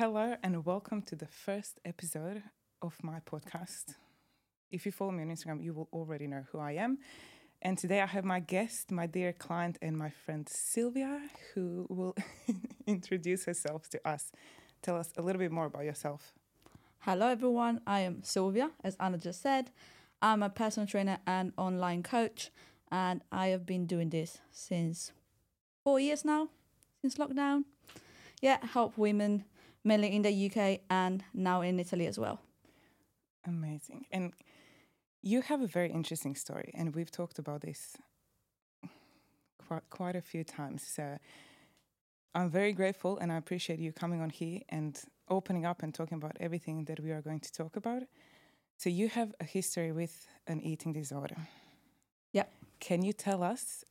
[0.00, 2.42] Hello and welcome to the first episode
[2.80, 3.96] of my podcast.
[4.70, 7.00] If you follow me on Instagram, you will already know who I am.
[7.60, 11.20] And today I have my guest, my dear client, and my friend Silvia,
[11.52, 12.16] who will
[12.86, 14.32] introduce herself to us.
[14.80, 16.32] Tell us a little bit more about yourself.
[17.00, 17.82] Hello, everyone.
[17.86, 19.70] I am Silvia, as Ana just said.
[20.22, 22.50] I'm a personal trainer and online coach,
[22.90, 25.12] and I have been doing this since
[25.84, 26.48] four years now,
[27.02, 27.64] since lockdown.
[28.40, 29.44] Yeah, help women
[29.84, 32.40] mainly in the UK and now in Italy as well.
[33.46, 34.06] Amazing.
[34.10, 34.32] And
[35.22, 37.96] you have a very interesting story, and we've talked about this
[39.70, 40.82] quite, quite a few times.
[40.82, 41.18] So
[42.34, 46.16] I'm very grateful and I appreciate you coming on here and opening up and talking
[46.16, 48.02] about everything that we are going to talk about.
[48.76, 51.36] So you have a history with an eating disorder.
[52.32, 52.44] Yeah.
[52.80, 53.84] Can you tell us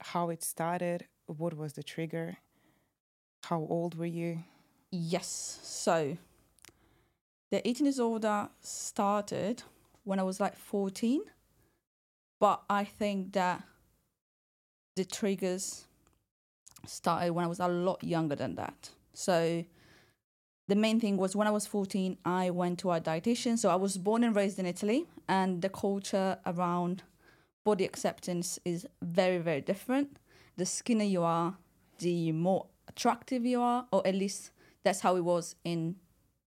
[0.00, 1.06] how it started?
[1.26, 2.36] What was the trigger?
[3.44, 4.44] How old were you?
[4.96, 5.58] Yes.
[5.62, 6.16] So
[7.50, 9.64] the eating disorder started
[10.04, 11.20] when I was like 14,
[12.38, 13.64] but I think that
[14.94, 15.86] the triggers
[16.86, 18.90] started when I was a lot younger than that.
[19.14, 19.64] So
[20.68, 23.58] the main thing was when I was 14, I went to a dietitian.
[23.58, 27.02] So I was born and raised in Italy, and the culture around
[27.64, 30.18] body acceptance is very, very different.
[30.56, 31.56] The skinnier you are,
[31.98, 34.52] the more attractive you are, or at least
[34.84, 35.96] that's how it was in,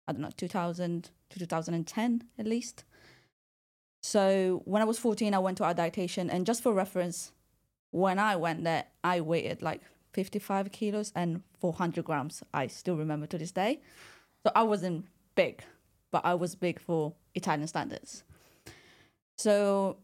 [0.07, 2.85] I don't know, 2000 to 2010 at least.
[4.01, 7.33] So when I was 14, I went to a dietitian, and just for reference,
[7.91, 9.81] when I went there, I weighed like
[10.13, 12.43] 55 kilos and 400 grams.
[12.53, 13.81] I still remember to this day.
[14.45, 15.63] So I wasn't big,
[16.11, 18.23] but I was big for Italian standards.
[19.37, 19.97] So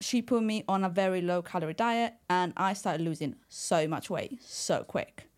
[0.00, 4.10] she put me on a very low calorie diet, and I started losing so much
[4.10, 5.28] weight so quick.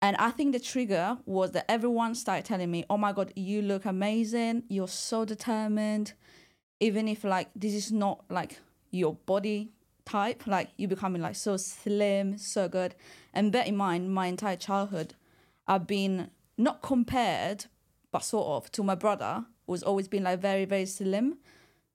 [0.00, 3.62] And I think the trigger was that everyone started telling me, oh my God, you
[3.62, 4.62] look amazing.
[4.68, 6.12] You're so determined.
[6.80, 9.72] Even if like this is not like your body
[10.04, 12.94] type, like you becoming like so slim, so good.
[13.34, 15.14] And bear in mind, my entire childhood,
[15.66, 17.66] I've been not compared,
[18.12, 21.38] but sort of to my brother, who's always been like very, very slim.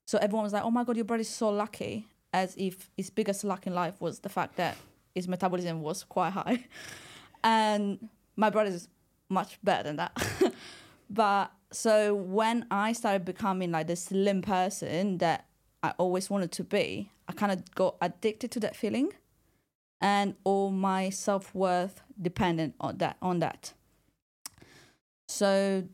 [0.05, 2.07] So everyone was like, oh my God, your brother's so lucky.
[2.33, 4.75] As if his biggest luck in life was the fact that
[5.15, 6.65] his metabolism was quite high.
[7.43, 8.87] and my brother is
[9.29, 10.17] much better than that.
[11.09, 15.47] but so when I started becoming like the slim person that
[15.81, 19.11] I always wanted to be, I kind of got addicted to that feeling,
[19.99, 23.17] and all my self worth dependent on that.
[23.21, 23.73] On that.
[25.27, 25.85] So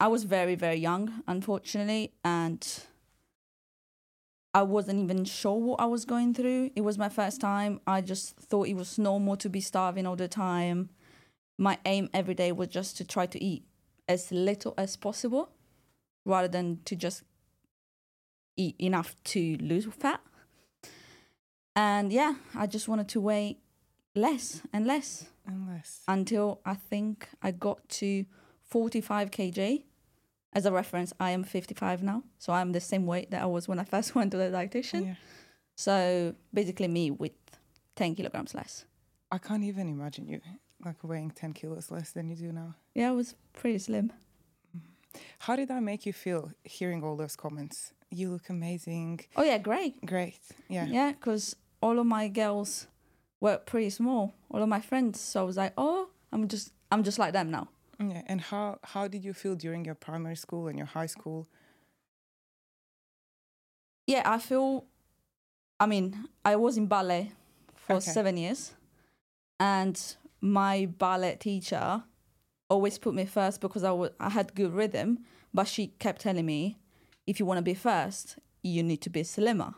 [0.00, 2.66] I was very very young, unfortunately, and
[4.54, 6.70] I wasn't even sure what I was going through.
[6.74, 7.80] It was my first time.
[7.86, 10.88] I just thought it was normal to be starving all the time
[11.58, 13.64] my aim every day was just to try to eat
[14.08, 15.50] as little as possible
[16.24, 17.24] rather than to just
[18.56, 20.20] eat enough to lose fat.
[21.74, 23.58] And yeah, I just wanted to weigh
[24.14, 25.26] less and less.
[25.46, 26.02] And less.
[26.08, 28.24] Until I think I got to
[28.64, 29.82] 45 kg.
[30.52, 32.22] As a reference, I am 55 now.
[32.38, 35.06] So I'm the same weight that I was when I first went to the dietitian.
[35.06, 35.14] Yeah.
[35.76, 37.32] So basically, me with
[37.96, 38.84] 10 kilograms less.
[39.30, 40.40] I can't even imagine you
[40.84, 42.74] like weighing 10 kilos less than you do now.
[42.94, 44.12] Yeah, I was pretty slim.
[44.76, 45.20] Mm-hmm.
[45.40, 47.92] How did that make you feel hearing all those comments?
[48.10, 49.20] You look amazing.
[49.36, 50.04] Oh, yeah, great.
[50.04, 50.38] Great.
[50.68, 50.86] Yeah.
[50.86, 52.86] Yeah, because all of my girls
[53.40, 55.20] were pretty small, all of my friends.
[55.20, 57.68] So I was like, oh, I'm just, I'm just like them now.
[58.00, 58.22] Yeah.
[58.26, 61.48] And how, how did you feel during your primary school and your high school?
[64.06, 64.84] Yeah, I feel,
[65.78, 67.32] I mean, I was in ballet
[67.74, 68.10] for okay.
[68.10, 68.72] seven years.
[69.60, 70.00] And
[70.40, 72.02] my ballet teacher
[72.68, 75.20] always put me first because I, w- I had good rhythm,
[75.52, 76.78] but she kept telling me,
[77.26, 79.74] if you want to be first, you need to be slimmer.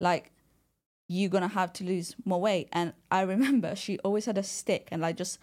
[0.00, 0.32] Like,
[1.08, 2.68] you're going to have to lose more weight.
[2.72, 5.38] And I remember she always had a stick and like just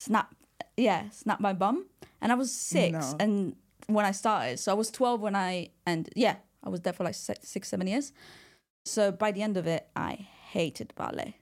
[0.00, 0.34] snap,
[0.76, 1.86] yeah, snap my bum.
[2.20, 3.16] And I was six no.
[3.18, 3.56] and
[3.86, 4.58] when I started.
[4.58, 7.86] So I was 12 when I, and yeah, I was there for like six, seven
[7.86, 8.12] years.
[8.84, 11.36] So by the end of it, I hated ballet.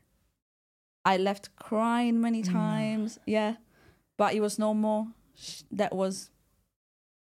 [1.10, 3.08] I left crying many times.
[3.14, 3.22] Mm.
[3.26, 3.54] Yeah.
[4.16, 5.08] But it was normal.
[5.72, 6.30] That was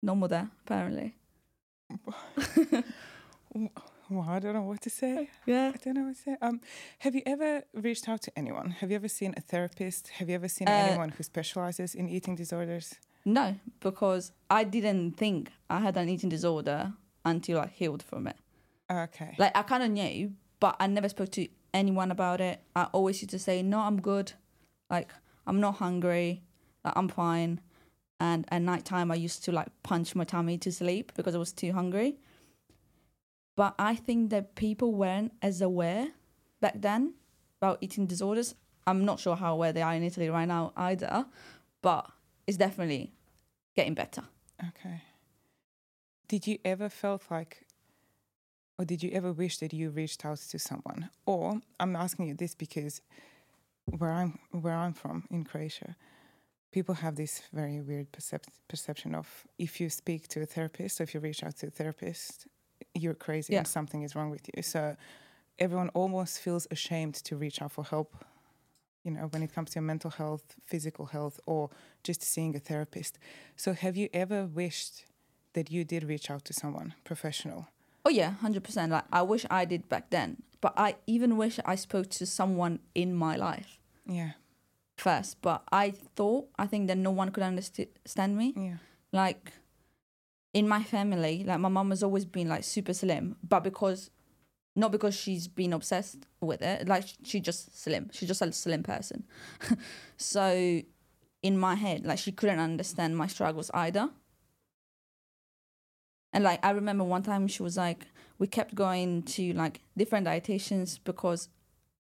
[0.01, 1.15] normal there, apparently.
[4.09, 5.29] well, I don't know what to say.
[5.45, 5.71] Yeah.
[5.75, 6.37] I don't know what to say.
[6.41, 6.59] Um,
[6.99, 8.71] have you ever reached out to anyone?
[8.79, 10.07] Have you ever seen a therapist?
[10.17, 12.95] Have you ever seen uh, anyone who specializes in eating disorders?
[13.25, 16.93] No, because I didn't think I had an eating disorder
[17.23, 18.37] until I healed from it.
[18.89, 19.35] Okay.
[19.37, 21.47] Like I kind of knew, but I never spoke to
[21.77, 22.59] anyone about it.
[22.75, 24.33] I always used to say, no, I'm good.
[24.89, 25.11] Like,
[25.45, 26.41] I'm not hungry.
[26.83, 27.61] Like, I'm fine.
[28.19, 31.37] and at night time I used to like punch my tummy to sleep because I
[31.37, 32.17] was too hungry.
[33.55, 36.09] But I think that people weren't as aware
[36.61, 37.13] back then
[37.61, 38.55] about eating disorders.
[38.85, 41.25] I'm not sure how aware they are in Italy right now either,
[41.81, 42.09] but
[42.45, 43.13] it's definitely
[43.75, 44.23] getting better.
[44.69, 45.01] Okay.
[46.27, 47.66] Did you ever felt like
[48.77, 51.09] or did you ever wish that you reached out to someone?
[51.25, 53.01] Or I'm asking you this because
[53.85, 55.95] where I'm where I'm from in Croatia,
[56.71, 59.27] people have this very weird percep- perception of
[59.57, 62.47] if you speak to a therapist or if you reach out to a therapist,
[62.93, 63.59] you're crazy Yeah.
[63.59, 64.61] and something is wrong with you.
[64.61, 64.95] So
[65.57, 68.23] everyone almost feels ashamed to reach out for help.
[69.03, 71.69] You know, when it comes to your mental health, physical health, or
[72.03, 73.17] just seeing a therapist.
[73.55, 75.05] So, have you ever wished
[75.53, 77.69] that you did reach out to someone professional?
[78.07, 78.93] Oh yeah, hundred percent.
[78.93, 82.79] Like I wish I did back then, but I even wish I spoke to someone
[82.95, 84.31] in my life Yeah,
[84.95, 85.41] first.
[85.41, 88.53] But I thought I think that no one could understand me.
[88.55, 88.77] yeah,
[89.11, 89.51] Like
[90.53, 94.09] in my family, like my mom has always been like super slim, but because
[94.73, 98.09] not because she's been obsessed with it, like she just slim.
[98.13, 99.25] She's just a slim person.
[100.17, 100.81] so
[101.43, 104.11] in my head, like she couldn't understand my struggles either.
[106.37, 108.05] And like I remember one time she was like,
[108.37, 111.49] we kept going to like different dietitians because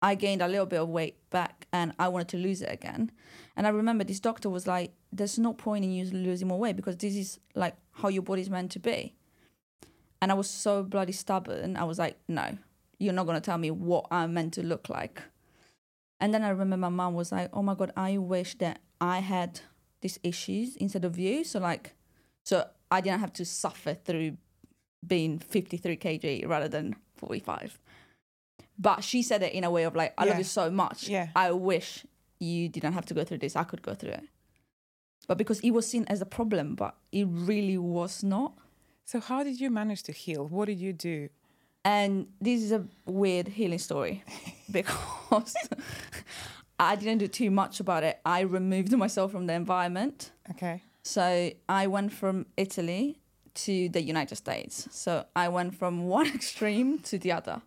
[0.02, 3.10] I gained a little bit of weight back and I wanted to lose it again.
[3.56, 6.76] And I remember this doctor was like, there's no point in you losing more weight
[6.76, 9.14] because this is like how your body's meant to be.
[10.20, 11.78] And I was so bloody stubborn.
[11.78, 12.58] I was like, no,
[12.98, 15.22] you're not going to tell me what I'm meant to look like.
[16.20, 19.20] And then I remember my mom was like, oh my God, I wish that I
[19.20, 19.60] had
[20.02, 21.44] these issues instead of you.
[21.44, 21.94] So, like,
[22.44, 24.37] so I didn't have to suffer through
[25.06, 27.79] being 53 kg rather than 45.
[28.79, 31.08] But she said it in a way of like, I love you so much.
[31.08, 31.29] Yeah.
[31.35, 32.06] I wish
[32.38, 33.56] you didn't have to go through this.
[33.56, 34.25] I could go through it.
[35.26, 38.55] But because it was seen as a problem, but it really was not.
[39.05, 40.46] So, how did you manage to heal?
[40.46, 41.29] What did you do?
[41.84, 44.23] And this is a weird healing story
[44.70, 45.56] because
[46.79, 48.20] I didn't do too much about it.
[48.25, 50.31] I removed myself from the environment.
[50.50, 50.82] Okay.
[51.08, 53.19] So I went from Italy
[53.64, 54.87] to the United States.
[54.90, 57.62] So I went from one extreme to the other.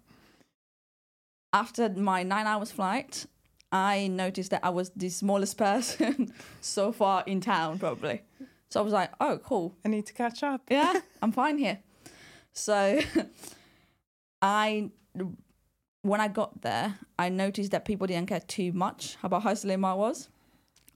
[1.52, 3.26] After my nine hours flight,
[3.72, 8.22] I noticed that I was the smallest person so far in town, probably.
[8.70, 9.76] So I was like, oh, cool.
[9.84, 10.62] I need to catch up.
[10.70, 11.80] Yeah, I'm fine here.
[12.54, 13.00] So
[14.44, 14.92] I,
[16.04, 19.84] when I got there, I noticed that people didn't care too much about how slim
[19.84, 20.30] I was.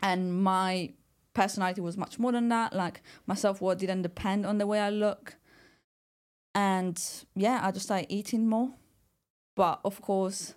[0.04, 0.94] And my
[1.36, 2.74] personality was much more than that.
[2.74, 5.36] Like my self worth didn't depend on the way I look.
[6.56, 7.00] And
[7.36, 8.72] yeah, I just started eating more.
[9.56, 10.56] But of course,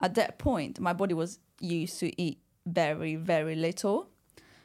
[0.00, 4.08] at that point, my body was used to eat very, very little.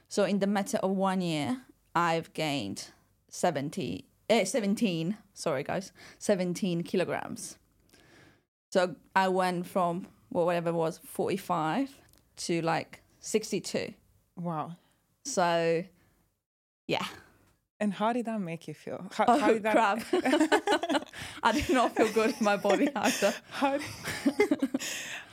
[0.07, 1.63] So in the matter of one year,
[1.93, 2.91] I've gained
[3.29, 7.57] 70, eh, 17, sorry guys, 17 kilograms.
[8.71, 11.97] So I went from well, whatever it was, 45
[12.37, 13.93] to like 62.
[14.35, 14.75] Wow.
[15.27, 15.83] So
[16.87, 17.05] yeah.
[17.79, 19.05] And how did that make you feel?
[19.15, 19.99] How, Oh, how did that, crap.
[21.43, 23.31] I did not feel good in my body after.
[23.51, 23.85] How did,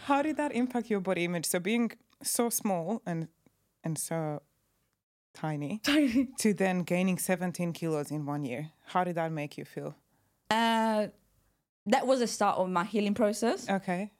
[0.04, 1.46] how did that impact your body image?
[1.46, 1.92] So being
[2.22, 3.28] so small and
[3.82, 4.42] and so
[5.34, 5.80] tiny
[6.38, 8.70] to then gaining 17 kilos in one year.
[8.86, 9.94] How did that make you feel?
[10.50, 11.08] Uh,
[11.86, 14.10] that was the start of my healing process Okay.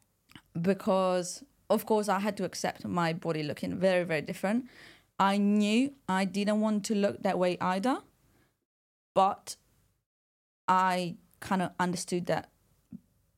[0.60, 4.66] because, of course, I had to accept my body looking very, very different.
[5.18, 7.98] I knew I didn't want to look that way either,
[9.14, 9.56] but
[10.66, 12.50] I kind of understood that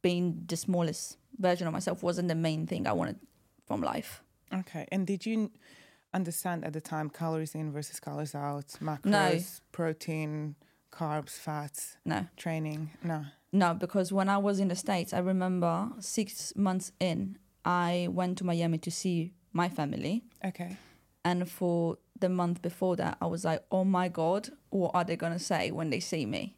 [0.02, 3.16] being the smallest version of myself wasn't the main thing I wanted
[3.66, 4.23] from life.
[4.54, 4.87] Okay.
[4.92, 5.50] And did you
[6.14, 9.38] understand at the time calories in versus calories out, macros, No.
[9.73, 10.54] protein,
[10.92, 12.26] carbs, fats, No.
[12.37, 12.90] training?
[13.02, 13.25] No.
[13.52, 18.38] No, because when I was in the States, I remember six months in, I went
[18.38, 20.23] to Miami to see my family.
[20.45, 20.76] Okay.
[21.26, 25.16] And for the month before that, I was like, oh my God, what are they
[25.16, 26.54] going to say when they see me?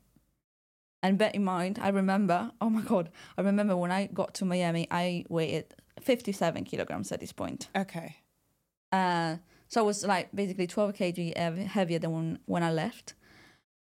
[1.03, 4.45] And bear in mind, I remember, oh my God, I remember when I got to
[4.45, 7.69] Miami, I weighed 57 kilograms at this point.
[7.75, 8.17] Okay.
[8.93, 9.37] Uh,
[9.69, 13.15] so I was like basically 12 kg heav- heavier than when, when I left.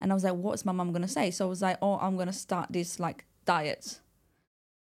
[0.02, 1.32] And I was like, what's my mom going to say?
[1.32, 4.02] So I was like, oh, I'm going to start this like diet.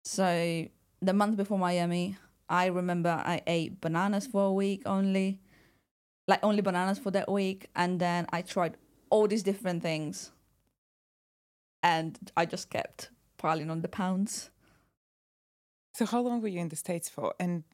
[0.02, 0.66] So
[1.00, 2.16] the month before Miami,
[2.48, 5.38] I remember I ate bananas for a week only,
[6.28, 7.68] like only bananas for that week.
[7.74, 8.76] And then I tried
[9.10, 10.32] all these different things.
[11.82, 14.50] And I just kept piling on the pounds.
[15.94, 17.34] So how long were you in the States for?
[17.38, 17.64] And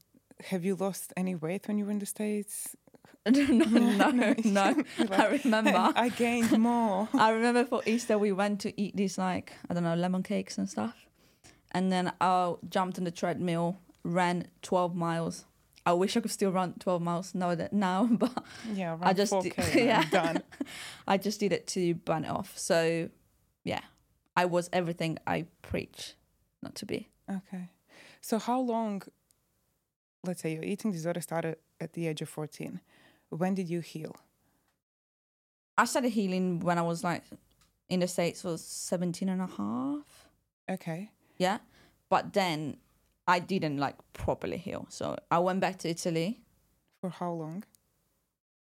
[0.45, 2.77] have you lost any weight when you were in the States?
[3.31, 4.85] no, no, no.
[4.99, 5.93] You're I remember.
[5.95, 7.09] I gained more.
[7.15, 10.59] I remember for Easter we went to eat these like I don't know lemon cakes
[10.59, 11.07] and stuff,
[11.71, 15.45] and then I jumped on the treadmill, ran twelve miles.
[15.85, 19.33] I wish I could still run twelve miles now that now, but yeah, I just
[19.33, 20.39] 4K, did- yeah.
[21.09, 22.57] I just did it to burn it off.
[22.57, 23.09] So,
[23.65, 23.81] yeah,
[24.37, 26.15] I was everything I preach
[26.63, 27.09] not to be.
[27.29, 27.71] Okay.
[28.21, 29.03] So how long,
[30.25, 32.81] let's say your eating disorder started at the age of 14.
[33.31, 34.15] When did you heal?
[35.77, 37.25] I started healing when I was like
[37.89, 40.29] in the States was 17 and a half.
[40.71, 41.11] Okay.
[41.39, 41.59] Yeah.
[42.09, 42.77] But then
[43.27, 44.87] I didn't like properly heal.
[44.89, 46.41] So I went back to Italy
[47.01, 47.65] For how long?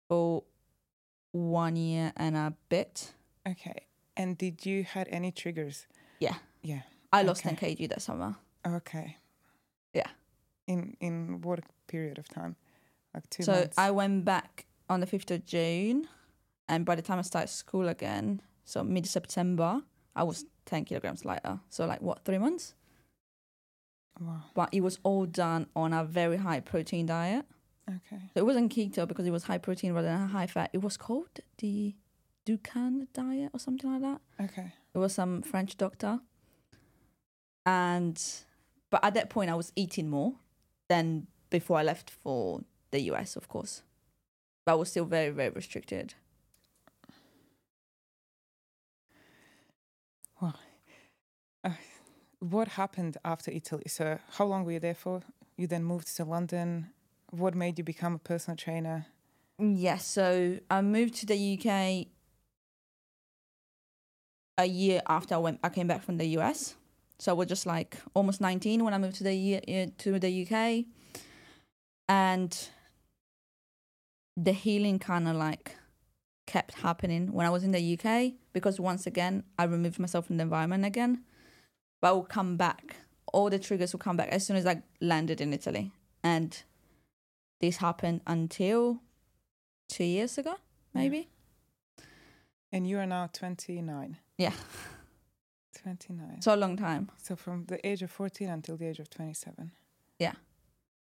[0.09, 0.43] for
[1.33, 3.13] one year and a bit.
[3.49, 3.87] Okay.
[4.17, 5.87] And did you had any triggers?
[6.19, 6.35] Yeah.
[6.63, 6.83] Yeah.
[7.13, 7.55] I lost Okay.
[7.55, 8.37] 10 kg that summer.
[8.67, 9.17] Okay.
[9.95, 10.09] Yeah.
[10.67, 12.57] In in what period of time?
[13.15, 13.79] Like two so months.
[13.79, 16.09] I went back on the 5th of June.
[16.69, 19.83] And by the time I started school again, so mid September,
[20.15, 21.59] I was 10 kilograms lighter.
[21.69, 22.75] So, like, what, three months?
[24.19, 24.43] Wow.
[24.55, 27.45] But it was all done on a very high protein diet.
[27.89, 28.23] Okay.
[28.35, 30.71] So it wasn't keto because it was high protein rather than high fat.
[30.73, 31.95] It was called the
[32.47, 34.21] Dukan diet or something like that.
[34.45, 34.73] Okay.
[34.95, 36.21] It was some French doctor.
[37.67, 38.23] And
[38.91, 40.35] but at that point I was eating more
[40.89, 43.83] than before I left for the US, of course.
[44.65, 46.15] But I was still very, very restricted.
[52.41, 53.85] What happened after Italy?
[53.87, 55.23] So how long were you there for?
[55.57, 56.89] You then moved to London.
[57.31, 59.07] What made you become a personal trainer?
[59.59, 62.07] Yes, so I moved to the UK
[64.57, 66.77] a year after I went I came back from the US.
[67.19, 70.47] So I was just like almost 19 when I moved to the uh, to the
[70.47, 70.87] UK.
[72.09, 72.69] And
[74.37, 75.77] the healing kind of like
[76.47, 80.39] kept happening when I was in the UK because once again I removed myself from
[80.39, 81.25] the environment again.
[82.01, 82.97] But I would come back.
[83.33, 85.93] All the triggers would come back as soon as I landed in Italy.
[86.23, 86.61] And
[87.61, 89.01] this happened until
[89.89, 90.57] two years ago,
[90.95, 91.29] maybe.
[92.73, 94.17] And you are now 29.
[94.39, 94.53] Yeah.
[95.83, 96.43] 29.
[96.43, 97.11] So a long time.
[97.17, 99.73] So from the age of 14 until the age of 27.
[100.19, 100.33] Yeah.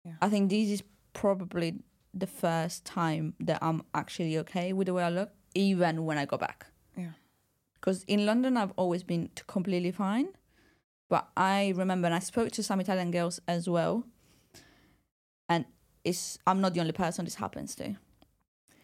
[0.05, 0.13] yeah.
[0.21, 0.83] I think this is
[1.13, 1.83] probably
[2.15, 6.25] the first time that I'm actually okay with the way I look, even when I
[6.25, 6.67] go back.
[6.97, 7.13] Yeah.
[7.75, 10.29] Because in London, I've always been completely fine.
[11.11, 14.05] But I remember, and I spoke to some Italian girls as well,
[15.49, 15.65] and
[16.05, 17.97] it's I'm not the only person this happens to.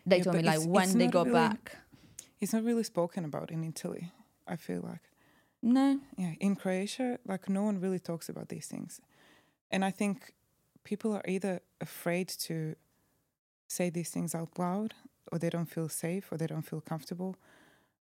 [0.04, 1.76] They Yeah, told me like when they go really- back.
[2.40, 4.12] It's not really spoken about in Italy,
[4.46, 5.00] I feel like.
[5.62, 9.00] No, Yeah, in Croatia, like no one really talks about these things.
[9.70, 10.34] And I think
[10.84, 12.74] people are either afraid to
[13.68, 14.94] say these things out loud,
[15.32, 17.36] or they don't feel safe, or they don't feel comfortable,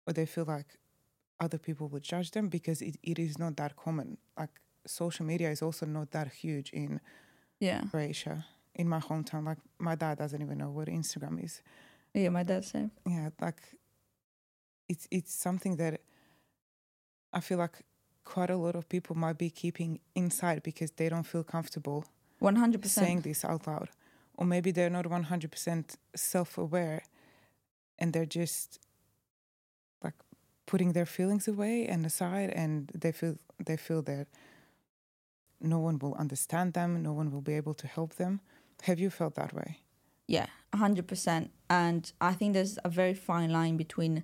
[0.08, 0.80] or they feel like
[1.40, 4.18] other people would judge them because it, it is not that common.
[4.38, 7.00] Like social media is also not that huge in
[7.60, 8.46] yeah, Croatia.
[8.76, 11.62] In my hometown, like my dad doesn't even know what Instagram is.
[12.14, 12.30] yeah.
[12.30, 13.62] My dad said, yeah like
[14.90, 16.02] it's it's something that
[17.32, 17.84] i feel like
[18.24, 22.06] quite a lot of people might be keeping inside because they don't feel comfortable
[22.42, 23.90] 100% saying this out loud
[24.36, 27.04] or maybe they're not 100% self-aware
[28.00, 28.80] and they're just
[30.66, 34.28] putting their feelings away and aside and they feel they feel that
[35.62, 38.40] no one will understand them no one will be able to help them
[38.84, 39.80] have you felt that way
[40.28, 41.52] Yeah, a hundred percent.
[41.70, 44.24] And I think there's a very fine line between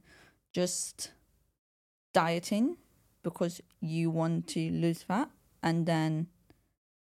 [0.53, 1.11] just
[2.13, 2.77] dieting
[3.21, 5.29] because you want to lose fat
[5.61, 6.27] and then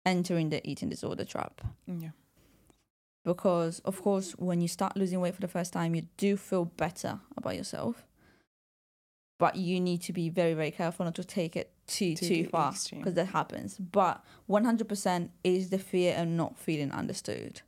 [0.05, 1.61] entering the eating disorder trap.
[1.87, 2.13] yeah
[3.25, 6.65] Because of course when you start losing weight for the first time you do feel
[6.65, 8.05] better about yourself.
[9.39, 12.49] But you need to be very, very careful not to take it too, To too
[12.49, 13.79] far because that happens.
[13.79, 17.63] But 100% is the fear of not feeling understood.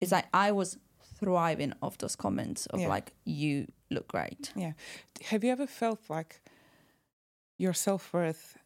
[0.00, 0.78] It's like I was
[1.20, 2.88] thriving off those comments of Yeah.
[2.88, 4.52] like, you look great.
[4.56, 4.72] Yeah
[5.24, 6.40] have you ever felt like
[7.58, 8.56] your self-worth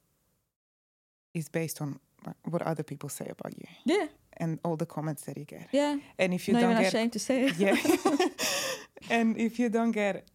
[1.35, 1.99] is based on
[2.45, 4.07] what other people say about you Yeah.
[4.37, 5.97] and all the comments that you get Yeah.
[6.19, 7.57] and if you Not don't get ashamed to say it.
[7.59, 7.77] yeah
[9.11, 10.29] and if you don't get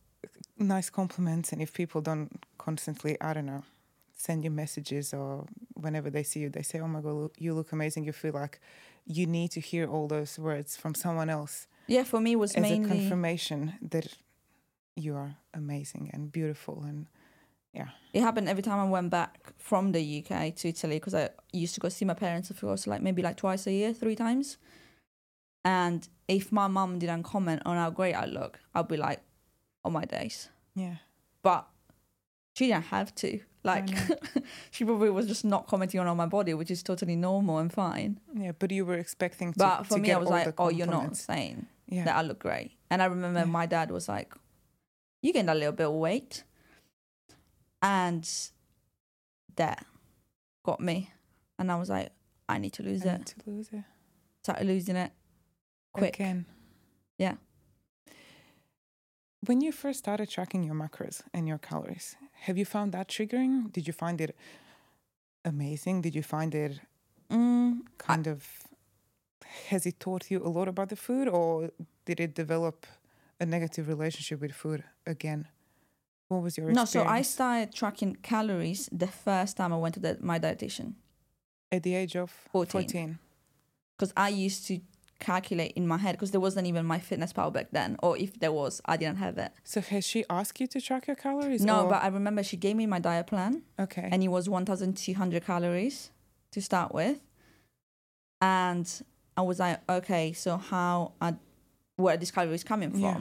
[0.59, 3.63] nice compliments and if people don't constantly i don't know
[4.15, 5.45] send you messages or
[5.75, 8.59] whenever they see you they say oh my god you look amazing you feel like
[9.05, 12.53] you need to hear all those words from someone else Yeah, for me it was
[12.55, 14.07] as a confirmation that
[14.95, 17.05] you are amazing and beautiful and
[17.73, 17.89] yeah.
[18.13, 21.75] it happened every time I went back from the UK to Italy because I used
[21.75, 24.57] to go see my parents of course like maybe like twice a year, three times.
[25.63, 29.19] And if my mum didn't comment on how great I look, I'd be like,
[29.87, 30.49] oh my days.
[30.75, 30.95] Yeah.
[31.41, 31.65] But
[32.55, 33.39] she didn't have to.
[33.63, 33.89] Like,
[34.71, 38.19] she probably was just not commenting on my body, which is totally normal and fine.
[38.35, 38.51] Yeah.
[38.57, 39.59] But you were expecting to.
[39.59, 42.05] But for to me, I was like, oh, you're not saying Yeah.
[42.05, 42.71] that I look great.
[42.89, 43.45] And I remember Yeah.
[43.45, 44.33] my dad was like,
[45.21, 46.43] you gained a little bit of weight.
[47.81, 48.27] And
[49.55, 49.85] that
[50.63, 51.11] got me.
[51.59, 52.11] And I was like,
[52.49, 53.17] I need to lose I it.
[53.19, 53.83] need to lose it.
[54.43, 55.11] Started losing it
[55.93, 56.15] quick.
[56.15, 56.45] Again.
[57.17, 57.35] Yeah.
[59.45, 63.71] When you first started tracking your macros and your calories, have you found that triggering?
[63.71, 64.35] Did you find it
[65.45, 66.01] amazing?
[66.01, 66.79] Did you find it
[67.29, 68.47] Mm, kind of
[69.69, 71.71] has it taught you a lot about the food or
[72.05, 72.87] did it develop
[73.39, 75.47] a negative relationship with food again?
[76.29, 79.99] What was your no, so I started tracking calories the first time I went to
[79.99, 80.93] the, my dietitian
[81.69, 82.81] at the age of 14.
[82.83, 83.19] 14.
[83.97, 84.79] because I used to
[85.19, 88.81] calculate in my head because there wasn't even MyFitnessPal back then, or if there was,
[88.85, 89.51] I didn't have it.
[89.63, 91.63] So has she asked you to track your calories?
[91.63, 93.63] No, or- but I remember she gave me my diet plan.
[93.79, 94.07] okay.
[94.11, 96.11] and it was 1200 calories
[96.51, 97.19] to start with
[98.41, 99.01] and
[99.35, 101.35] i was like okay so how are
[101.95, 103.19] where are these calories coming from Yeah.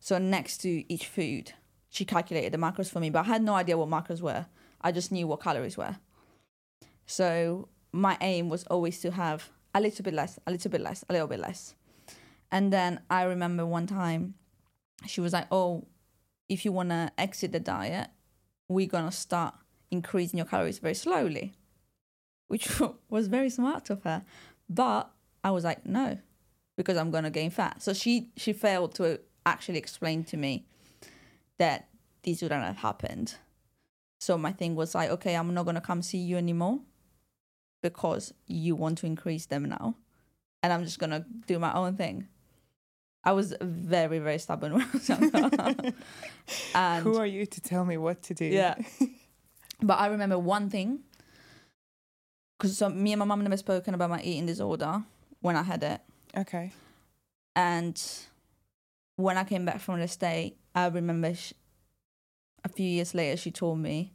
[0.00, 1.52] so next to each food
[1.88, 4.46] she calculated the macros for me but i had no idea what macros were
[4.80, 5.96] i just knew what calories were
[7.06, 11.04] so my aim was always to have a little bit less a little bit less
[11.08, 11.74] a little bit less
[12.50, 14.34] and then i remember one time
[15.06, 15.86] she was like oh
[16.48, 18.08] if you want to exit the diet
[18.68, 19.54] we're going to start
[19.90, 21.54] increasing your calories very slowly,
[22.48, 24.24] which was very smart of her.
[24.68, 25.10] But
[25.42, 26.18] I was like, no,
[26.76, 27.82] because I'm gonna gain fat.
[27.82, 30.66] So she she failed to actually explain to me
[31.58, 31.88] that
[32.22, 33.36] this wouldn't have happened.
[34.20, 36.80] So my thing was like, okay, I'm not gonna come see you anymore
[37.82, 39.94] because you want to increase them now,
[40.62, 42.28] and I'm just gonna do my own thing.
[43.24, 45.92] I was very very stubborn when I was younger.
[46.74, 48.44] and Who are you to tell me what to do?
[48.46, 48.74] yeah.
[49.82, 51.00] but I remember one thing
[52.58, 55.02] because so me and my mum never spoken about my eating disorder
[55.40, 56.00] when I had it,
[56.36, 56.72] Okay.
[57.54, 58.00] and
[59.16, 61.52] when I came back from the state, I remember sh-
[62.64, 64.12] a few years later she told me,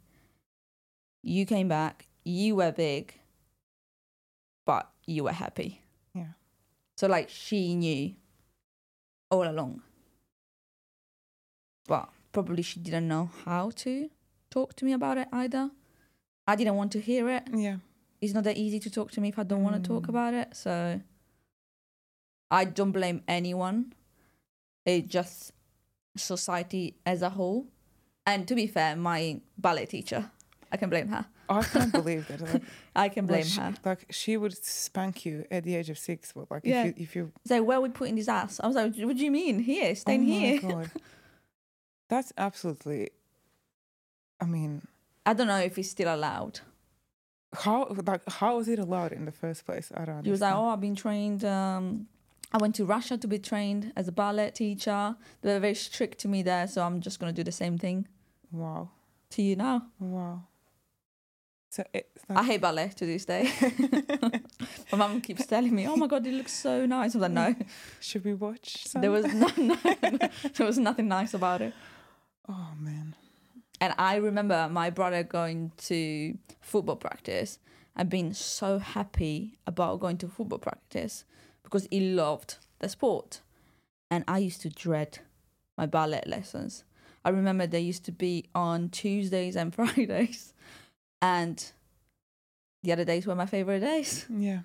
[1.23, 3.13] "You came back, you were big,
[4.65, 5.81] but you were happy."
[6.13, 6.33] Yeah.
[6.97, 8.15] So like she knew
[9.31, 9.81] all along,
[11.87, 14.09] but probably she didn't know how to
[14.49, 15.71] talk to me about it either.
[16.47, 17.47] I didn't want to hear it.
[17.53, 17.77] Yeah.
[18.21, 20.09] It's not that easy to talk to me if I don't want to talk Mm.
[20.09, 20.55] about it.
[20.55, 21.01] So
[22.51, 23.93] I don't blame anyone.
[24.85, 25.51] It just
[26.15, 27.67] society as a whole.
[28.25, 30.31] And to be fair, my ballet teacher,
[30.71, 31.25] I can blame her.
[31.49, 32.41] I can't believe that.
[32.41, 32.61] Like,
[32.95, 33.73] I can blame like, she, her.
[33.85, 36.31] like she would spank you at the age of six.
[36.33, 36.85] But like Yeah.
[36.85, 38.59] if you if you So where are we putting this ass?
[38.63, 39.59] I was like, what do you mean?
[39.59, 40.59] Here, staying oh here.
[40.61, 40.89] God.
[42.09, 43.09] That's absolutely.
[44.39, 44.81] I mean,
[45.25, 46.59] I don't know if it's still allowed.
[47.53, 49.91] how like how was it allowed in the first place?
[49.95, 50.17] I don't.
[50.17, 50.21] Know.
[50.23, 51.43] He was like, oh, I've been trained.
[51.45, 52.07] Um,
[52.51, 55.15] I went to Russia to be trained as a ballet teacher.
[55.41, 58.07] They were very strict to me there, so I'm just gonna do the same thing
[58.51, 58.89] Wow,
[59.31, 59.87] to you now.
[59.99, 60.43] wow.
[61.73, 63.51] So it's I hate ballet to this day.
[64.91, 67.55] My mum keeps telling me, "Oh my god, it looks so nice." I'm like, "No,
[67.99, 68.85] should we watch?
[68.85, 69.01] Some?
[69.01, 69.75] there was no, no,
[70.53, 71.73] there was nothing nice about it."
[72.47, 73.15] Oh man.
[73.81, 77.57] And I remember my brother going to football practice
[77.95, 81.25] and being so happy about going to football practice
[81.63, 83.41] because he loved the sport.
[84.11, 85.17] And I used to dread
[85.75, 86.83] my ballet lessons.
[87.25, 90.53] I remember they used to be on Tuesdays and Fridays.
[91.23, 91.71] And
[92.83, 94.25] the other days were my favorite days.
[94.29, 94.59] Yeah.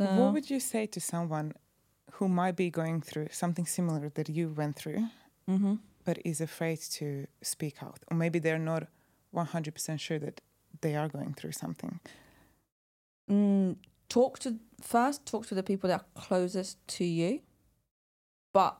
[0.00, 1.52] So, What would you say to someone
[2.12, 5.08] who might be going through something similar that you went through,
[5.46, 5.80] Mhm.
[6.04, 8.88] but is afraid to speak out, or maybe they're not
[9.32, 10.40] one hundred percent sure that
[10.80, 12.00] they are going through something?
[13.30, 13.76] mm,
[14.08, 17.40] talk to first talk to the people that are closest to you
[18.52, 18.78] but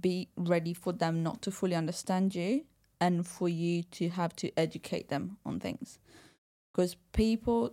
[0.00, 2.64] be ready for them not to fully understand you
[3.04, 5.98] and for you to have to educate them on things
[6.72, 7.72] because people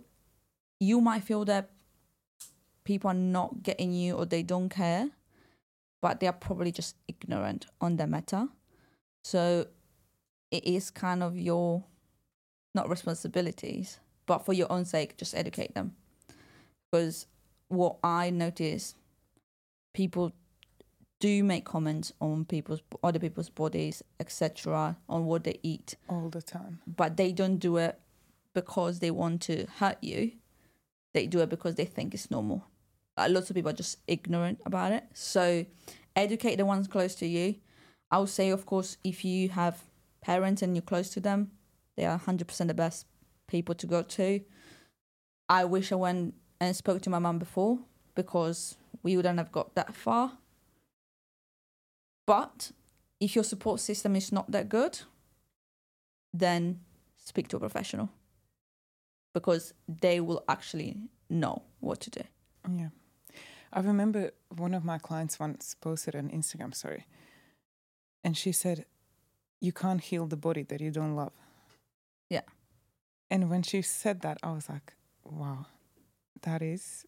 [0.78, 1.70] you might feel that
[2.84, 5.08] people are not getting you or they don't care
[6.00, 8.48] but they are probably just ignorant on the matter
[9.24, 9.66] so
[10.50, 11.84] it is kind of your
[12.74, 15.94] not responsibilities but for your own sake, just educate them.
[16.90, 17.26] Because
[17.68, 18.94] what I notice,
[19.94, 20.32] people
[21.28, 26.42] do make comments on people's other people's bodies, etc., on what they eat, All the
[26.42, 26.80] time.
[26.86, 27.94] but they don't do it
[28.54, 30.32] because they want to hurt you.
[31.14, 32.64] they do it because they think it's normal.
[33.16, 35.04] Like, lots of people are just ignorant about it.
[35.14, 35.66] So
[36.16, 37.56] educate the ones close to you.
[38.10, 39.76] I would say, of course, if you have
[40.22, 41.50] parents and you're close to them,
[41.96, 43.06] they are 100% the best
[43.46, 44.40] people to go to.
[45.48, 47.78] I wish I went and spoke to my mum before
[48.14, 50.32] because we wouldn't have got that far.
[52.26, 52.72] But
[53.20, 55.00] if your support system is not that good,
[56.32, 56.80] then
[57.16, 58.08] speak to a professional
[59.34, 60.96] because they will actually
[61.28, 62.20] know what to do.
[62.68, 62.88] Yeah.
[63.72, 67.06] I remember one of my clients once posted an Instagram story
[68.22, 68.84] and she said,
[69.60, 71.32] You can't heal the body that you don't love.
[72.28, 72.42] Yeah.
[73.30, 75.66] And when she said that, I was like, Wow,
[76.42, 77.06] that is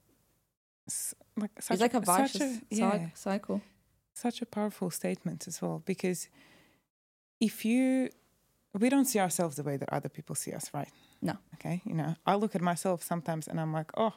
[0.88, 3.60] s- like such it's like a vicious a, yeah, cycle.
[4.14, 6.28] Such a powerful statement as well because
[7.40, 8.08] if you
[8.78, 10.88] we don't see ourselves the way that other people see us right
[11.20, 11.36] No.
[11.54, 14.14] okay you know i look at myself sometimes and i'm like oh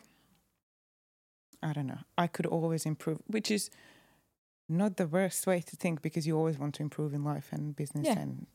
[1.63, 3.69] i don't know i could always improve which is
[4.69, 7.75] not the worst way to think because you always want to improve in life and
[7.75, 8.19] business Yeah.
[8.19, 8.47] and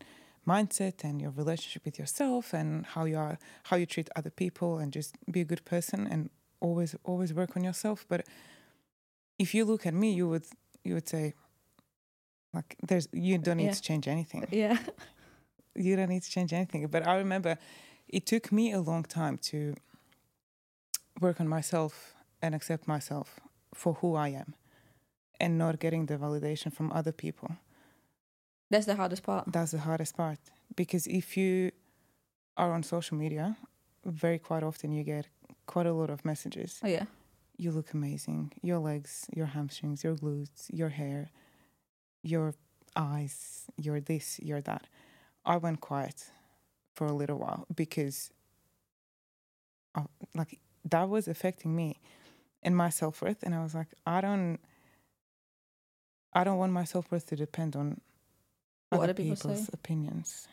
[0.46, 4.78] mindset and your relationship with yourself and how you are how you treat other people
[4.78, 8.26] and just be a good person and always always work on yourself but
[9.38, 10.44] if you look at me you would
[10.84, 11.34] you would say
[12.54, 13.72] like there's you don't need Yeah.
[13.72, 14.76] to change anything Yeah.
[15.74, 17.56] you don't need to change anything but i remember
[18.08, 19.74] it took me a long time to
[21.20, 23.40] work on myself and accept myself
[23.74, 24.54] for who i am
[25.40, 27.50] and not getting the validation from other people
[28.70, 29.44] That's the hardest part.
[29.52, 30.38] that's the hardest part
[30.76, 31.70] because if you
[32.56, 33.56] are on social media
[34.04, 35.26] very quite often you get
[35.66, 37.04] quite a lot of messages Oh yeah.
[37.62, 38.52] You look amazing.
[38.62, 41.30] Your legs, your hamstrings, your glutes, your hair,
[42.22, 42.54] your
[42.96, 44.86] eyes, your this, your that.
[45.44, 46.30] I went quiet
[46.94, 48.30] for a little while because
[49.94, 52.00] of, like that was affecting me
[52.62, 54.58] and my self worth and I was like, I don't
[56.32, 58.00] I don't want my self worth to depend on
[58.90, 59.70] What other people people's say.
[59.72, 60.48] opinions.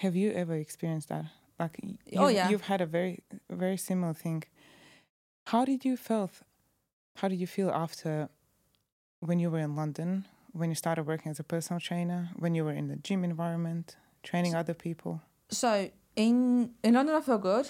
[0.00, 1.26] Have you ever experienced that?
[1.58, 1.78] Like
[2.16, 2.48] Oh, yeah.
[2.48, 4.42] you've had a very very similar thing.
[5.52, 6.40] How did you felt?
[7.16, 8.30] How did you feel after
[9.20, 10.24] when you were in London?
[10.52, 12.30] When you started working as a personal trainer?
[12.38, 15.20] When you were in the gym environment, training other people?
[15.50, 17.68] So in in London, I felt good.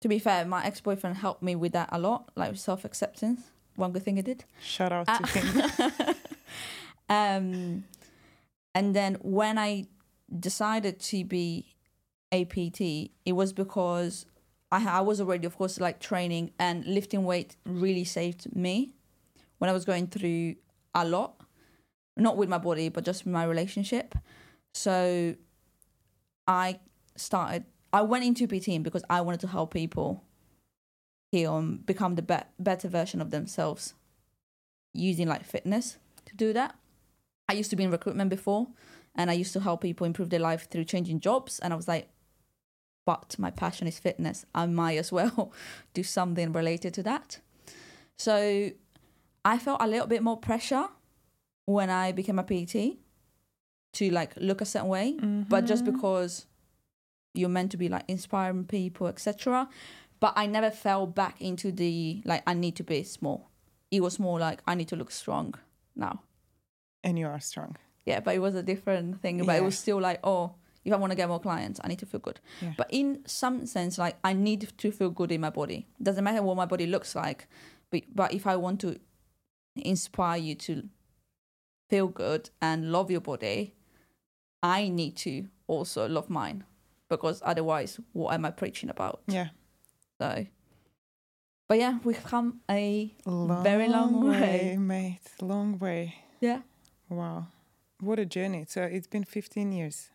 [0.00, 3.42] To be fair, my ex boyfriend helped me with that a lot, like self acceptance.
[3.76, 4.44] One good thing he did.
[4.60, 6.14] Shout out Uh, to him.
[7.08, 7.84] um,
[8.74, 9.86] and then when I
[10.40, 11.76] decided to be
[12.32, 12.80] APT,
[13.24, 14.26] it was because
[14.72, 18.94] I I was already, of course, like training and lifting weight really saved me
[19.58, 20.56] when I was going through
[20.94, 21.40] a lot,
[22.16, 24.14] not with my body, but just with my relationship.
[24.74, 25.34] So
[26.46, 26.80] I
[27.16, 27.64] started.
[27.92, 30.22] I went into PT because I wanted to help people
[31.32, 33.94] heal and become the be- better version of themselves
[34.92, 36.74] using like fitness to do that.
[37.48, 38.68] I used to be in recruitment before
[39.14, 41.58] and I used to help people improve their life through changing jobs.
[41.60, 42.08] And I was like,
[43.06, 44.44] but my passion is fitness.
[44.54, 45.52] I might as well
[45.94, 47.38] do something related to that.
[48.18, 48.70] So
[49.44, 50.88] I felt a little bit more pressure
[51.64, 52.98] when I became a PT
[53.94, 55.12] to like look a certain way,
[55.48, 55.92] but just Mhm.
[55.92, 56.46] because
[57.34, 59.68] you're meant to be like inspiring people, etc.
[60.20, 63.50] But I never fell back into the like I need to be small.
[63.90, 65.54] It was more like I need to look strong
[65.94, 66.22] now.
[67.04, 67.76] and you are strong.
[68.04, 69.44] Yeah, but it was a different thing.
[69.46, 70.54] But it was still like, oh,
[70.86, 72.38] if I want to get more clients, I need to feel good.
[72.62, 72.72] Yeah.
[72.76, 75.86] But in some sense, like I need to feel good in my body.
[76.02, 77.48] Doesn't matter what my body looks like,
[77.90, 78.98] but but if I want to
[79.76, 80.88] inspire you to
[81.90, 83.74] feel good and love your body,
[84.62, 86.64] I need to also love mine
[87.08, 89.20] because otherwise, what am I preaching about?
[89.26, 89.48] Yeah.
[90.20, 90.46] So,
[91.68, 94.76] but yeah, we've come a Long Very long way.
[94.78, 95.20] mate.
[95.40, 96.14] Long way.
[96.40, 96.60] yeah,
[97.08, 97.48] Wow.
[98.00, 98.66] What a journey.
[98.68, 100.10] So it's been 15 years.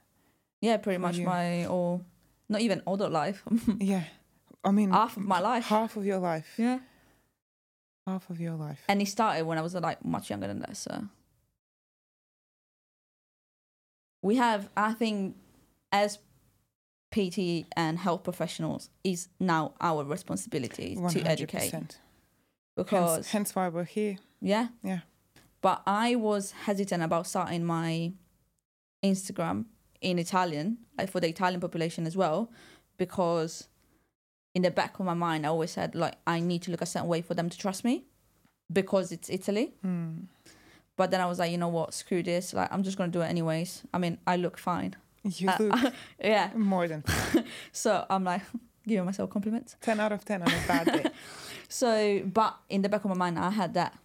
[0.61, 1.25] Yeah, pretty much you.
[1.25, 2.01] my or
[2.49, 3.43] not even adult life,
[3.79, 4.03] Yeah.
[4.63, 5.65] I mean, half of my life.
[5.65, 6.53] half of your life.
[6.57, 6.79] Yeah.
[8.05, 8.81] Half of your life.
[8.87, 10.77] And it started when I was like much younger than that.
[10.77, 11.05] So
[14.21, 15.35] we have, I think,
[15.91, 16.19] as
[17.11, 21.95] PT and health professionals, is now our responsibility to educate 100%.
[22.75, 24.17] because Hence, hence why we're here.
[24.41, 24.99] yeah, Yeah.
[25.61, 28.13] But I was hesitant about starting my
[29.03, 29.65] Instagram
[30.01, 32.51] in Italian, like for the Italian population as well,
[32.97, 33.67] because
[34.53, 36.85] in the back of my mind, I always said like I need to look a
[36.85, 38.05] certain way for them to trust me,
[38.71, 39.73] because it's Italy.
[39.85, 40.25] Mm.
[40.97, 42.53] But then I was like, you know what, screw this.
[42.53, 43.83] Like I'm just gonna do it anyways.
[43.93, 44.95] I mean, I look fine.
[45.23, 46.49] You Uh, look yeah.
[46.55, 47.03] more than
[47.71, 48.41] So I'm like,
[48.87, 49.75] giving myself compliments.
[49.81, 51.05] 10 out of 10 on a bad day.
[51.69, 53.97] So, but in the back of my mind, I had that.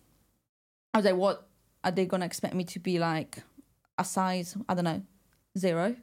[0.95, 1.49] I was like, what
[1.83, 3.43] are they gonna expect me to be like
[3.99, 4.57] a size?
[4.69, 5.03] I don't know,
[5.57, 5.97] zero,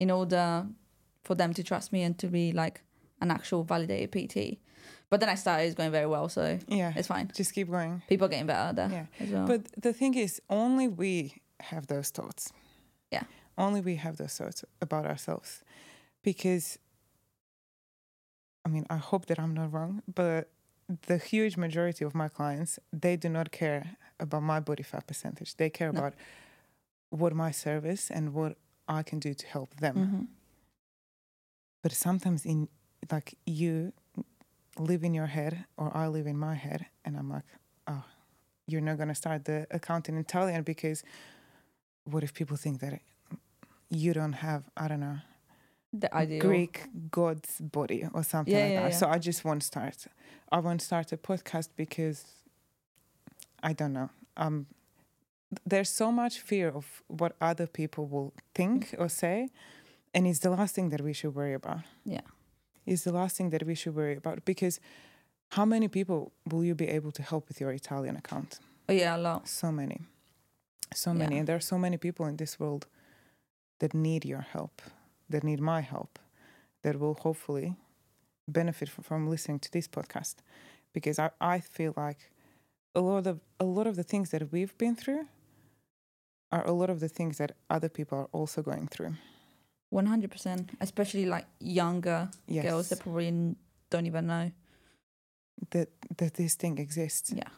[0.00, 0.66] in order
[1.24, 2.82] for them to trust me and to be like
[3.20, 4.58] an actual validated PT.
[5.08, 6.92] But then I started, it's going very well, so yeah.
[6.96, 7.30] it's fine.
[7.34, 8.02] Just keep going.
[8.08, 9.24] People are getting better there Yeah.
[9.24, 9.46] as well.
[9.46, 12.52] But the thing is, only we have those thoughts.
[13.10, 13.22] Yeah.
[13.56, 15.62] Only we have those thoughts about ourselves.
[16.22, 16.78] Because,
[18.64, 20.50] I mean, I hope that I'm not wrong, but
[21.06, 25.56] the huge majority of my clients, they do not care about my body fat percentage.
[25.56, 26.00] They care No.
[26.00, 26.14] about
[27.10, 28.56] what my service and what
[28.88, 29.96] I can do to help them.
[29.96, 30.26] Mhm.
[31.82, 32.68] But sometimes in
[33.10, 33.92] like you
[34.78, 37.44] live in your head or I live in my head and I'm like,
[37.86, 38.04] oh,
[38.66, 41.02] you're not gonna start the account in Italian because
[42.04, 43.00] what if people think that
[43.90, 45.18] you don't have, I don't know,
[45.92, 46.40] the idea.
[46.40, 48.90] Greek god's body or something Yeah, like yeah, that.
[48.92, 48.96] yeah.
[48.98, 50.06] So I just won't start.
[50.50, 52.24] I won't start a podcast because
[53.62, 54.10] I don't know.
[54.36, 54.66] Um,
[55.64, 59.48] there's so much fear of what other people will think or say,
[60.14, 61.80] and it's the last thing that we should worry about.
[62.04, 62.22] Yeah.
[62.86, 64.80] It's the last thing that we should worry about because
[65.50, 68.60] how many people will you be able to help with your Italian account?
[68.88, 69.48] Oh yeah, a lot.
[69.48, 70.00] So many.
[70.94, 71.34] So many.
[71.34, 71.38] Yeah.
[71.40, 72.86] And there are so many people in this world
[73.80, 74.82] that need your help,
[75.28, 76.18] that need my help,
[76.82, 77.76] that will hopefully
[78.48, 80.36] benefit from, from listening to this podcast.
[80.92, 82.30] Because I, I feel like
[82.94, 85.26] a lot of a lot of the things that we've been through
[86.52, 89.14] are a lot of the things that other people are also going through.
[89.90, 90.70] One hundred percent.
[90.80, 92.64] Especially like younger Yes.
[92.64, 93.56] girls that probably
[93.90, 94.50] don't even know.
[95.70, 97.32] that that this thing exists.
[97.34, 97.48] Yeah.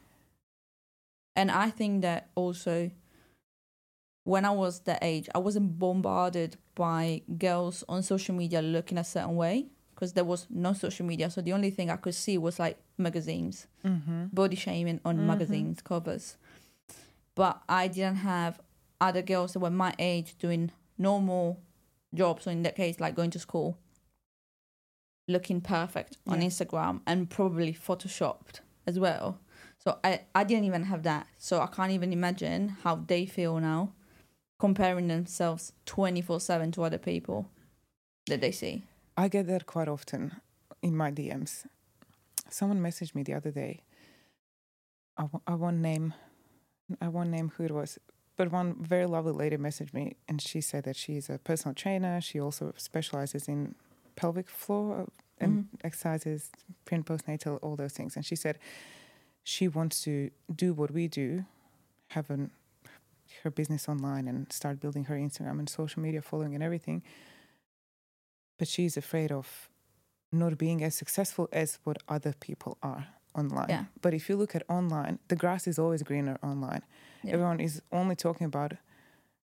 [1.37, 2.91] And I think that also
[4.25, 9.05] when I was that age, I wasn't bombarded by girls on social media looking a
[9.05, 11.31] certain way because there was no social media.
[11.31, 14.27] So the only thing I could see was like magazines, Mm-hmm.
[14.33, 15.27] body shaming on Mhm.
[15.27, 16.37] magazines covers.
[17.35, 18.61] But I didn't have
[19.01, 21.61] other girls that were my age doing normal
[22.15, 23.79] jobs, so in that case, like going to school,
[25.27, 26.49] looking perfect on Yeah.
[26.49, 29.39] Instagram and probably photoshopped as well.
[29.79, 31.27] So I, I didn't even have that.
[31.39, 33.93] So I can't even imagine how they feel now
[34.59, 37.49] comparing themselves 24 7 to other people
[38.27, 38.83] that they see.
[39.17, 40.41] I get that quite often
[40.83, 41.67] in my DMs.
[42.51, 43.83] Someone messaged me the other day.
[45.17, 46.15] I, w- I won't name,
[47.01, 47.99] I won't name who it was,
[48.39, 52.21] but one very lovely lady messaged me, and she said that she's a personal trainer.
[52.21, 53.75] She also specializes in
[54.17, 55.07] pelvic floor uh,
[55.45, 55.67] and Mhm.
[55.89, 56.51] exercises,
[56.87, 58.17] pre and postnatal, all those things.
[58.17, 58.59] And she said
[59.45, 60.31] she wants to
[60.65, 61.45] do what we do,
[62.17, 62.51] have an,
[63.43, 67.03] her business online, and start building her Instagram and social media following and everything
[68.59, 69.69] but she's afraid of
[70.33, 73.69] not being as successful as what other people are online.
[73.69, 73.85] Yeah.
[74.03, 76.83] But if you look at online, the grass is always greener online.
[77.23, 77.33] Yeah.
[77.35, 78.73] Everyone is only talking about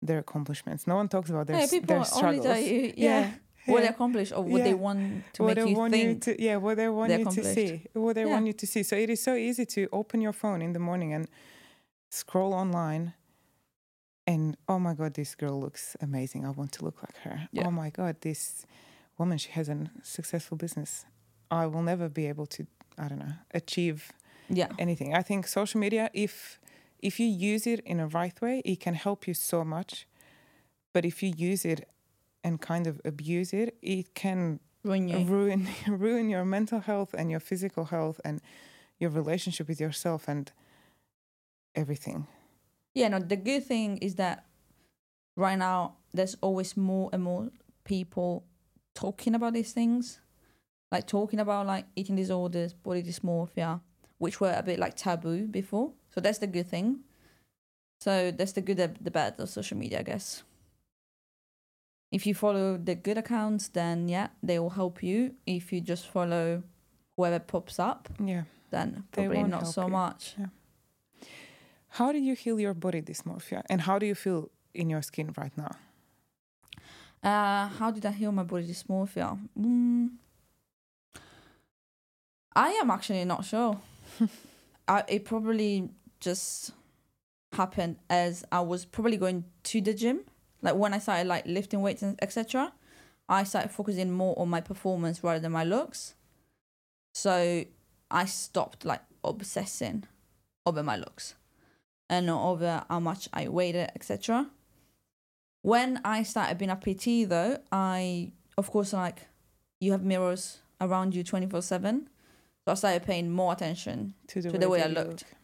[0.03, 0.87] their accomplishments.
[0.87, 2.45] No one talks about their, s- people their only struggles.
[2.47, 3.33] tell you, yeah,
[3.67, 4.65] what they accomplish or what Yeah.
[4.65, 6.27] they want to what make they you want think.
[6.27, 8.31] you to, yeah, what they want they you to see, what they Yeah.
[8.33, 8.83] want you to see.
[8.83, 11.29] So it is so easy to open your phone in the morning and
[12.11, 13.13] scroll online,
[14.27, 16.45] and oh my god, this girl looks amazing.
[16.47, 17.49] I want to look like her.
[17.53, 17.67] Yeah.
[17.67, 18.65] Oh my god, this
[19.19, 21.05] woman, she has a successful business.
[21.51, 22.67] I will never be able to,
[22.99, 24.13] I don't know, achieve
[24.49, 25.15] yeah, anything.
[25.15, 26.61] I think social media, if
[27.01, 30.07] if you use it in a right way, it can help you so much.
[30.93, 31.89] But if you use it
[32.43, 35.25] and kind of abuse it, it can ruin you.
[35.25, 38.41] ruin ruin your mental health and your physical health and
[38.99, 40.53] your relationship with yourself and
[41.75, 42.27] everything.
[42.95, 44.45] Yeah, no, the good thing is that
[45.37, 47.51] right now there's always more and more
[47.85, 48.45] people
[48.95, 50.21] talking about these things.
[50.91, 53.81] Like talking about like eating disorders, body dysmorphia,
[54.17, 55.93] which were a bit like taboo before.
[56.19, 57.05] So that's the good thing.
[58.01, 60.43] So that's the good, the bad of social media, I guess.
[62.11, 65.35] If you follow the good accounts, then yeah, they will help you.
[65.47, 66.65] If you just follow
[67.17, 68.43] whoever pops up, Yeah.
[68.71, 69.93] then probably won't so you.
[69.93, 70.35] much.
[71.91, 75.33] How do you heal your body dysmorphia and how do you feel in your skin
[75.39, 75.71] right now?
[77.23, 79.39] Uh, how did I heal my body dysmorphia?
[79.57, 80.11] Mm,
[82.57, 83.79] I am actually not sure.
[84.89, 86.73] I, it probably just
[87.53, 90.21] happened as I was probably going to the gym.
[90.63, 92.73] Like when I started like lifting weights and etc.
[93.29, 96.15] I started focusing more on my performance rather than my looks.
[97.13, 97.65] So
[98.11, 100.05] I stopped like obsessing
[100.65, 101.35] over my looks
[102.09, 104.49] and over how much I weighed, etc.
[105.63, 109.29] When I started being a PT though, I of course like
[109.81, 112.09] you have mirrors around you 24 7
[112.65, 115.09] so i started paying more attention To the, to the way that I looked.
[115.09, 115.38] look.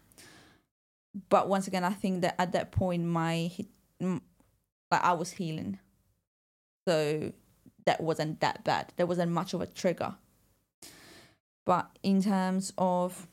[1.29, 3.51] But once again i think that at that point my
[4.01, 4.21] like
[4.93, 5.79] i was healing
[6.87, 7.33] so
[7.87, 10.15] that wasn't that bad there wasn't much of a trigger
[11.67, 13.27] but in terms of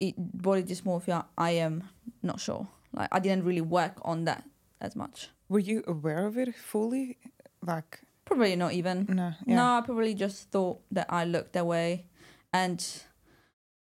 [0.00, 1.82] it, body dysmorphia i am
[2.22, 4.44] not sure like i didn't really work on that
[4.80, 7.18] as much Were you aware of it fully?
[7.62, 9.32] Like, probably not even no.
[9.46, 9.56] Yeah.
[9.56, 12.06] No, I probably just thought that I looked that way,
[12.52, 12.82] and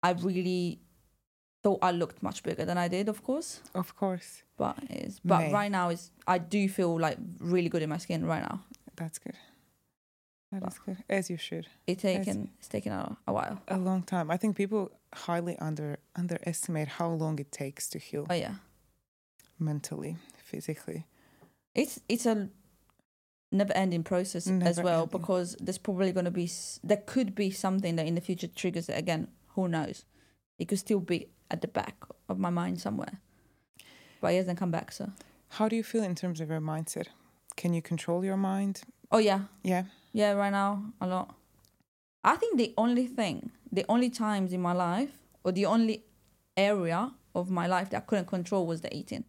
[0.03, 0.79] I really
[1.63, 3.61] thought I looked much bigger than I did, of course.
[3.75, 4.43] Of course.
[4.57, 5.51] But it's but May.
[5.53, 8.61] right now is I do feel like really good in my skin right now.
[8.95, 9.35] That's good.
[10.51, 10.67] That Wow.
[10.69, 10.97] is good.
[11.09, 11.67] As you should.
[11.85, 13.61] It's taken it's taken a, a while.
[13.67, 14.31] A long time.
[14.31, 18.55] I think people highly under underestimate how long it takes to heal Oh yeah,
[19.59, 21.05] mentally, physically.
[21.75, 22.49] it's it's a
[23.51, 25.19] never ending process as well ending.
[25.19, 26.49] because there's probably going to be
[26.83, 29.27] there could be something that in the future triggers it again.
[29.59, 30.05] Who knows?
[30.57, 31.95] It could still be at the back
[32.29, 33.19] of my mind somewhere,
[34.21, 34.93] but it hasn't come back.
[34.93, 35.11] So
[35.49, 37.07] How do you feel in terms of your mindset?
[37.57, 38.81] Can you control your mind?
[39.11, 39.83] oh yeah, Yeah.
[40.13, 41.35] Yeah, right now a lot.
[42.23, 45.11] I think the only thing, the only times in my life,
[45.43, 46.05] or the only
[46.55, 49.25] area of my life that I couldn't control was the eating.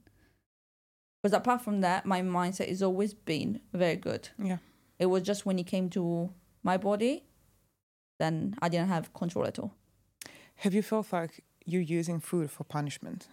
[1.22, 4.28] Because apart from that, my mindset has always been very good.
[4.38, 4.58] Yeah.
[5.00, 6.30] It was just when it came to
[6.62, 7.24] my body,
[8.20, 9.74] then I didn't have control at all.
[10.60, 13.28] Have you felt like you're using food for punishment?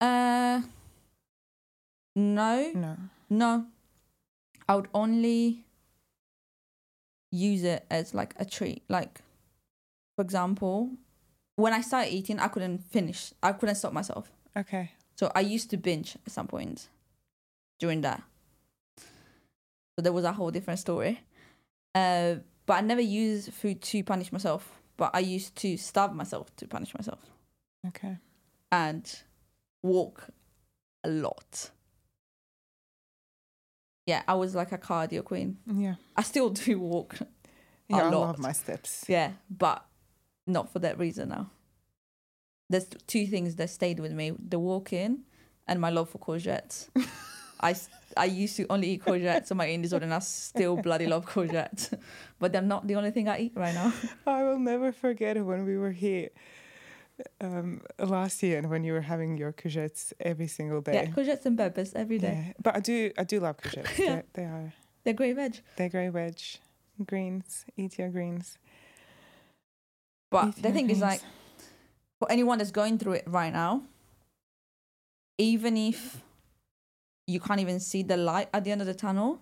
[0.00, 0.62] Uh,
[2.16, 2.96] no, No.
[3.30, 3.66] no.
[4.68, 5.64] I would only
[7.30, 8.82] use it as like a treat.
[8.88, 9.20] Like,
[10.16, 10.90] for example,
[11.54, 13.32] when I started eating, I couldn't finish.
[13.40, 14.32] I couldn't stop myself.
[14.56, 14.90] Okay.
[15.16, 16.88] So I used to binge at some point
[17.78, 18.22] during that.
[18.98, 21.20] So there was a whole different story.
[21.94, 24.81] Uh, but I never used food to punish myself.
[24.96, 27.20] But I used to starve myself to punish myself
[27.88, 28.18] Okay.
[28.70, 29.20] and
[29.82, 30.28] walk
[31.04, 31.70] a lot.
[34.06, 35.58] Yeah, I was like a cardio queen.
[35.66, 35.94] Yeah.
[36.16, 37.18] I still do walk.
[37.88, 38.12] Yeah, I lot.
[38.12, 39.04] love my steps.
[39.08, 39.84] Yeah, but
[40.46, 41.50] not for that reason now.
[42.68, 45.20] There's two things that stayed with me: the walking
[45.66, 46.88] and my love for courgettes.
[47.60, 47.74] I
[48.16, 51.26] I used to only eat courgettes on my eating disorder, and I still bloody love
[51.26, 51.92] courgettes.
[52.38, 53.92] but they're not the only thing I eat right now.
[54.26, 56.30] I will never forget when we were here
[57.40, 60.94] um, last year and when you were having your courgettes every single day.
[60.94, 62.44] Yeah, courgettes and peppers every day.
[62.46, 62.52] Yeah.
[62.62, 63.98] But I do I do love courgettes.
[63.98, 64.22] Yeah.
[64.34, 64.72] They, they are
[65.04, 65.60] They're great veg.
[65.76, 66.40] they're grey veg.
[67.06, 67.64] Greens.
[67.76, 68.58] Eat your greens.
[70.30, 71.20] But Eat the thing is, like,
[72.18, 73.82] for anyone that's going through it right now,
[75.36, 76.22] even if
[77.32, 79.40] you can't even see the light at the end of the tunnel,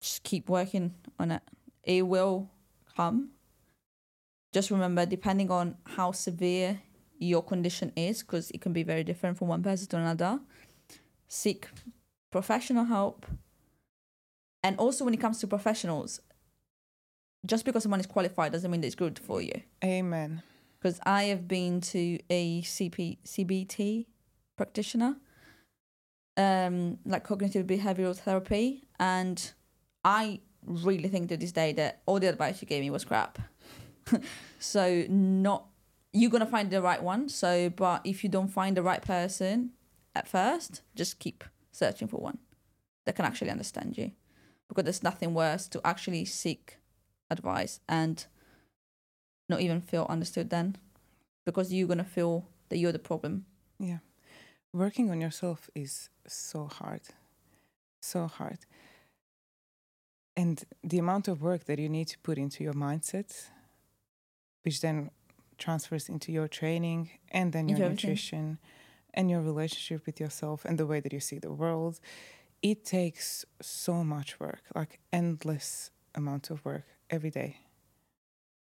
[0.00, 1.42] just keep working on it.
[1.82, 2.50] It will
[2.96, 3.30] come.
[4.52, 6.80] Just remember, depending on how severe
[7.18, 10.40] your condition is, because it can be very different from one person to another,
[11.28, 11.68] seek
[12.30, 13.26] professional help.
[14.62, 16.20] And also, when it comes to professionals,
[17.46, 20.42] just because someone is qualified doesn't mean that it's good for you Amen.
[20.78, 24.06] because I have been to a CP, CBT
[24.56, 25.16] practitioner,
[26.36, 29.52] um, like cognitive behavioral therapy, and
[30.04, 33.38] I really think to this day that all the advice you gave me was crap.
[34.58, 35.66] so not
[36.12, 37.28] you're gonna find the right one.
[37.28, 39.70] So, but if you don't find the right person
[40.14, 42.38] at first, just keep searching for one
[43.06, 44.12] that can actually understand you,
[44.68, 46.78] because there's nothing worse to actually seek
[47.30, 48.26] advice and
[49.48, 50.76] not even feel understood then
[51.44, 53.44] because you're gonna feel that you're the problem
[53.78, 53.98] Yeah.
[54.72, 57.02] Working on yourself is so hard.
[58.00, 58.58] So hard.
[60.36, 63.48] And the amount of work that you need to put into your mindset,
[64.64, 65.10] which then
[65.58, 68.10] transfers into your training and then your everything.
[68.10, 68.58] nutrition
[69.12, 72.00] and your relationship with yourself and the way that you see the world,
[72.62, 77.58] it takes so much work, like endless amount of work every day.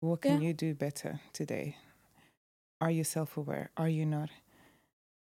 [0.00, 0.48] What can Yeah.
[0.48, 1.76] you do better today?
[2.80, 3.70] Are you self aware?
[3.76, 4.30] Are you not?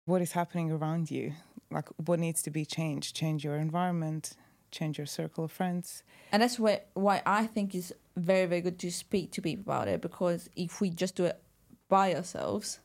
[0.05, 1.33] What is happening around you?
[1.71, 3.15] Like, what needs to be changed?
[3.15, 4.33] Change your environment,
[4.71, 6.03] change your circle of friends.
[6.31, 9.87] and that's why why i think it's very very good to speak to people about
[9.87, 11.41] it because if we just do it
[11.87, 12.79] by ourselves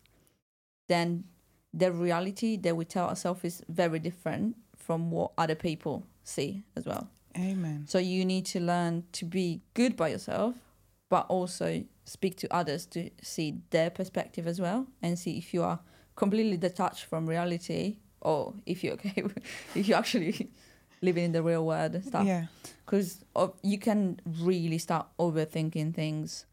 [0.88, 1.24] then
[1.74, 6.86] the reality that we tell ourselves is very different from what other people see as
[6.86, 7.84] well Amen.
[7.86, 10.54] so you need to learn to be good by yourself
[11.10, 15.62] but also speak to others to see their perspective as well and see if you
[15.62, 15.80] are
[16.16, 19.38] completely detached from reality or if you're okay with-
[19.74, 20.48] if you actually
[21.02, 22.26] living in the real world and stuff.
[22.26, 22.46] Yeah.
[22.84, 23.24] Because
[23.62, 26.46] you can really start overthinking things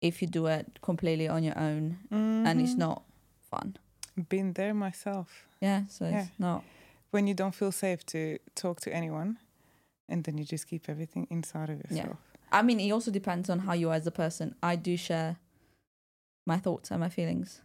[0.00, 2.78] if you do it completely on your own, and it's Mhm.
[2.78, 3.02] not
[3.50, 3.76] fun.
[4.28, 5.46] Been there myself.
[5.60, 6.22] Yeah, so Yeah.
[6.22, 6.64] it's not.
[7.10, 9.38] When you don't feel safe to talk to anyone,
[10.08, 11.96] and then you just keep everything inside of yourself.
[11.96, 12.02] Yeah.
[12.02, 12.18] yourself.
[12.52, 14.54] I mean, it also depends on how you are as a person.
[14.62, 15.36] I do share
[16.46, 17.60] my thoughts and my feelings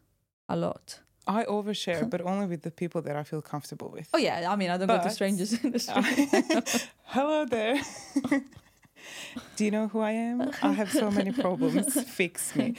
[0.52, 1.00] a lot.
[1.28, 4.08] I overshare, but only with the people that I feel comfortable with.
[4.14, 6.90] Oh yeah, I mean, I don't go to strangers in the street.
[7.16, 7.80] Hello there.
[9.56, 10.52] Do you know who I am?
[10.62, 11.88] I have so many problems.
[12.20, 12.76] Fix me.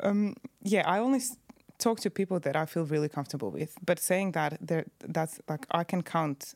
[0.00, 1.36] Um, yeah, I only s-
[1.78, 3.72] talk to people that I feel really comfortable with.
[3.84, 6.54] But saying that, there, that's like I can count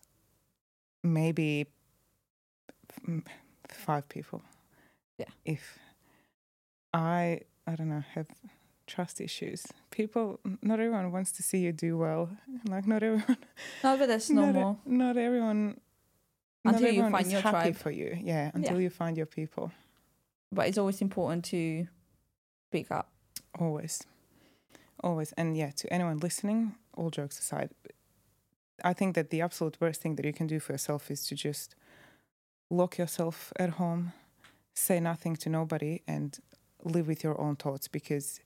[1.03, 1.66] maybe
[3.09, 3.22] mm,
[3.68, 4.43] five people.
[5.18, 5.26] Yeah.
[5.45, 5.78] If
[6.95, 8.28] I, I don't know, have
[8.91, 9.66] trust issues.
[9.91, 12.28] People, not everyone wants to see you do well.
[12.68, 13.36] Like not everyone
[13.84, 14.80] no, but that's not, normal.
[14.84, 15.80] not everyone.
[16.64, 17.76] Until not you everyone find is your happy tribe.
[17.76, 18.18] for you.
[18.20, 19.72] Yeah, until you find your people.
[20.53, 21.86] But it's always important to
[22.68, 23.09] speak up.
[23.59, 24.03] Always,
[25.03, 25.70] always, and yeah.
[25.70, 27.70] To anyone listening, all jokes aside,
[28.84, 31.34] I think that the absolute worst thing that you can do for yourself is to
[31.34, 31.74] just
[32.68, 34.12] lock yourself at home,
[34.74, 36.38] say nothing to nobody, and
[36.84, 37.88] live with your own thoughts.
[37.88, 38.41] Because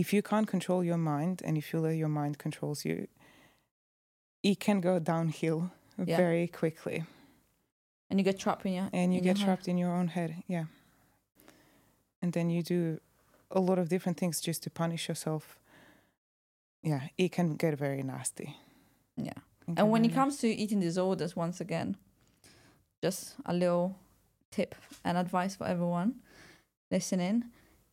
[0.00, 3.08] if you can't control your mind, and if you let your mind controls you,
[4.42, 5.60] it can go downhill
[6.06, 6.16] Yeah.
[6.16, 7.04] very quickly.
[8.10, 9.44] And you get trapped in your and you get head.
[9.46, 10.64] trapped in your own head yeah
[12.22, 12.98] and then you do
[13.50, 15.58] a lot of different things just to punish yourself
[16.82, 18.56] yeah it can get very nasty
[19.16, 19.40] Yeah.
[19.76, 21.96] And when it comes to eating disorders, once again,
[23.02, 23.96] just a little
[24.50, 24.74] tip
[25.04, 26.10] and advice for everyone
[26.90, 27.44] listening.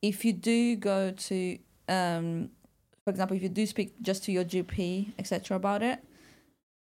[0.02, 2.50] If you do go to, um,
[3.04, 6.00] for example, if you do speak just to your GP, etc., about it,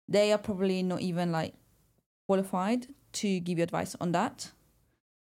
[0.08, 1.54] they are probably not even like
[2.26, 4.50] qualified to give you advice on that.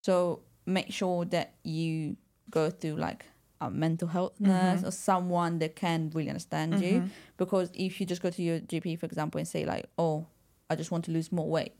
[0.05, 2.17] So make sure that you
[2.51, 3.27] go through like
[3.61, 4.89] a mental health nurse Mhm.
[4.89, 7.11] or someone that can really understand you Mhm.
[7.37, 10.27] because if you just go to your GP, for example, and say like, "Oh,
[10.69, 11.73] I just want to lose more weight,"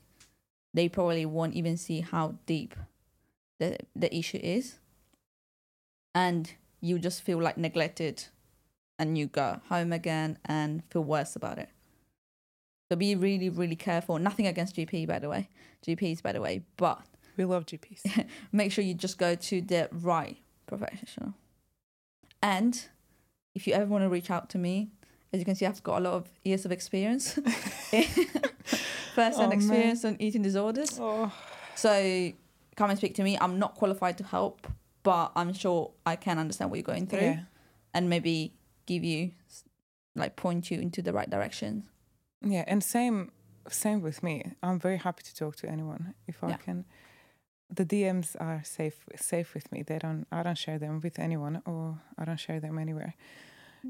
[0.73, 2.75] they probably won't even see how deep
[3.59, 4.79] the the issue is,
[6.15, 6.53] and
[6.83, 8.25] you just feel like neglected,
[8.99, 11.69] and you go home again and feel worse about it.
[12.91, 14.19] So be really, really careful.
[14.19, 15.49] Nothing against GP, by the way,
[15.87, 17.01] GPs, by the way, but
[17.37, 21.33] we love gps make sure you just go to the right professional.
[22.43, 22.85] And
[23.55, 24.89] if you ever want to reach out to me,
[25.31, 27.33] as you can see, I've got a lot of years of experience,
[29.15, 29.51] first hand Oh, man.
[29.53, 30.99] experience on eating disorders.
[31.01, 31.31] oh
[31.75, 32.31] So
[32.75, 33.37] come and speak to me.
[33.39, 34.67] I'm not qualified to help,
[35.03, 37.39] but I'm sure I can understand what you're going through yeah.
[37.93, 38.53] and maybe
[38.85, 39.31] give you,
[40.15, 41.83] like, point you into the right direction.
[42.41, 43.31] yeah and same
[43.69, 44.35] same with me.
[44.61, 46.57] I'm very happy to talk to anyone if i Yeah.
[46.65, 46.85] can.
[47.79, 49.83] The dms are safe safe with me.
[49.89, 51.81] They don't i don't share them with anyone or
[52.19, 53.13] i don't share them anywhere.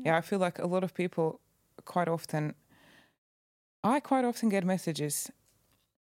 [0.05, 0.17] Yeah.
[0.17, 1.39] I feel like a lot of people
[1.93, 2.53] quite often
[3.83, 5.31] i quite often get messages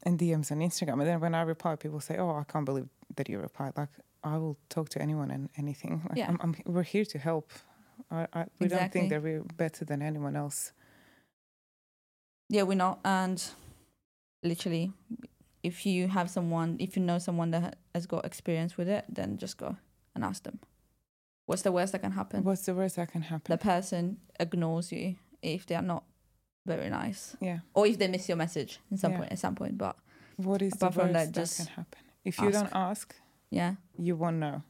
[0.05, 2.89] and dms on instagram and then when i reply people say oh i can't believe
[3.17, 3.73] that you replied.
[3.81, 3.89] Like
[4.23, 6.29] i will talk to anyone and anything like Yeah.
[6.29, 7.51] I'm, I'm, we're here to help
[8.09, 10.73] I, I, we don't think that we're better than anyone else
[12.49, 12.99] Yeah, we're not.
[13.05, 13.41] And
[14.43, 14.91] literally,
[15.63, 19.37] if you have someone, if you know someone that has got experience with it, then
[19.37, 19.77] just go
[20.15, 20.59] and ask them.
[21.45, 22.43] What's the worst that can happen?
[22.43, 26.03] what's the worst that can happen The person ignores you if they are not
[26.65, 29.17] very nice, yeah or if they miss your message at some Yeah.
[29.19, 29.31] point.
[29.31, 29.95] At some point, but
[30.37, 32.59] what is the from worst that, that, just can happen if you ask.
[32.59, 33.15] don't ask
[33.51, 34.63] yeah, you won't know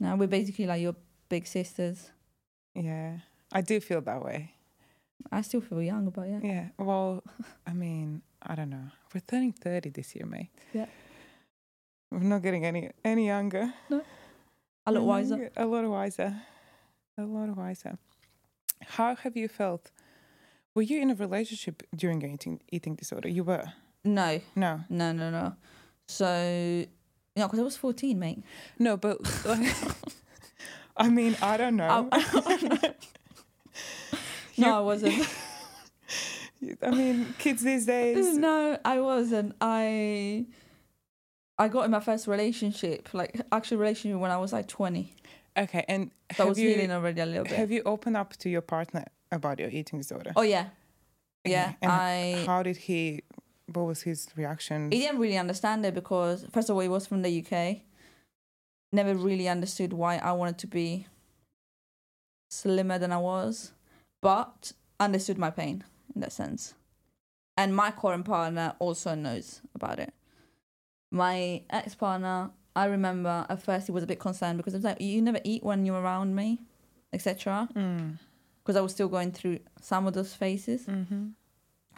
[0.00, 0.96] no, we're basically like your
[1.28, 2.10] big sisters.
[2.74, 3.18] yeah
[3.52, 4.54] i do feel that way
[5.30, 6.66] I still feel young, but yeah, Yeah.
[6.78, 7.22] Well,
[7.64, 8.88] I mean, I don't know.
[9.14, 10.50] We're turning thirty this year, mate.
[10.74, 10.86] Yeah.
[12.10, 13.72] We're not getting any any younger.
[13.88, 14.02] No.
[14.84, 15.50] A lot wiser.
[15.56, 16.34] A lot wiser.
[17.16, 17.98] A lot wiser.
[18.96, 19.92] How have you felt?
[20.74, 23.28] Were you in a relationship during your eating eating disorder?
[23.28, 23.66] You were.
[24.04, 24.80] No, No.
[24.90, 25.54] no, no, no.
[26.08, 26.84] So,
[27.36, 28.42] no, because I was fourteen, mate.
[28.78, 29.18] No, but
[30.96, 32.08] I mean, I don't know.
[32.12, 32.94] Oh, I-
[34.54, 35.14] You- No, I wasn't.
[36.82, 38.36] I mean, kids these days.
[38.36, 39.54] no, I wasn't.
[39.60, 40.44] I
[41.58, 45.14] I got in my first relationship, like actual relationship, when I was like twenty.
[45.56, 47.54] Okay, and So I was you healing already a little bit.
[47.54, 50.32] have you opened up to your partner about your eating disorder?
[50.36, 50.66] oh yeah,
[51.44, 51.72] yeah.
[51.82, 53.22] And I How did he?
[53.72, 54.90] What was his reaction?
[54.90, 57.78] he didn't really understand it because first of all, he was from the UK.
[58.92, 61.06] Never really understood why I wanted to be
[62.50, 63.72] slimmer than I was,
[64.20, 66.74] but understood my pain in that sense.
[67.56, 70.12] and my current partner also knows about it.
[71.10, 74.84] My ex partner, I remember at first he was a bit concerned because it was
[74.84, 76.60] like you never eat when you're around me,
[77.12, 77.68] etc.
[77.74, 78.18] Mm.
[78.62, 80.86] Because I was still going through some of those phases.
[80.86, 81.28] Mm-hmm.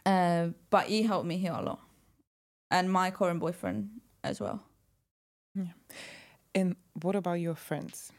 [0.07, 1.81] Uh, but he helped me heal a lot,
[2.71, 3.89] and my current boyfriend
[4.23, 4.63] as well.
[6.55, 8.13] And what about your friends?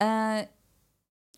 [0.00, 0.44] Uh,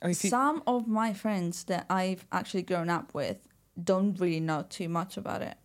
[0.04, 3.38] you, some of my friends that I've actually grown up with
[3.82, 5.56] don't really know too much about it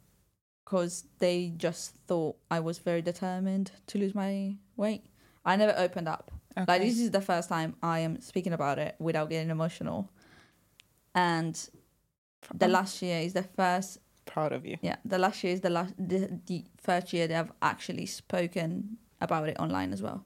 [0.64, 5.04] because they just thought I was very determined to lose my weight.
[5.46, 6.32] I never opened up.
[6.68, 10.10] Like this is the first time I am speaking about it without getting emotional.
[11.14, 11.58] And
[12.54, 14.78] the last year is the first proud of you.
[14.82, 18.98] yeah, the last year is the last the, the first year that I've actually spoken
[19.22, 20.26] about it online as well.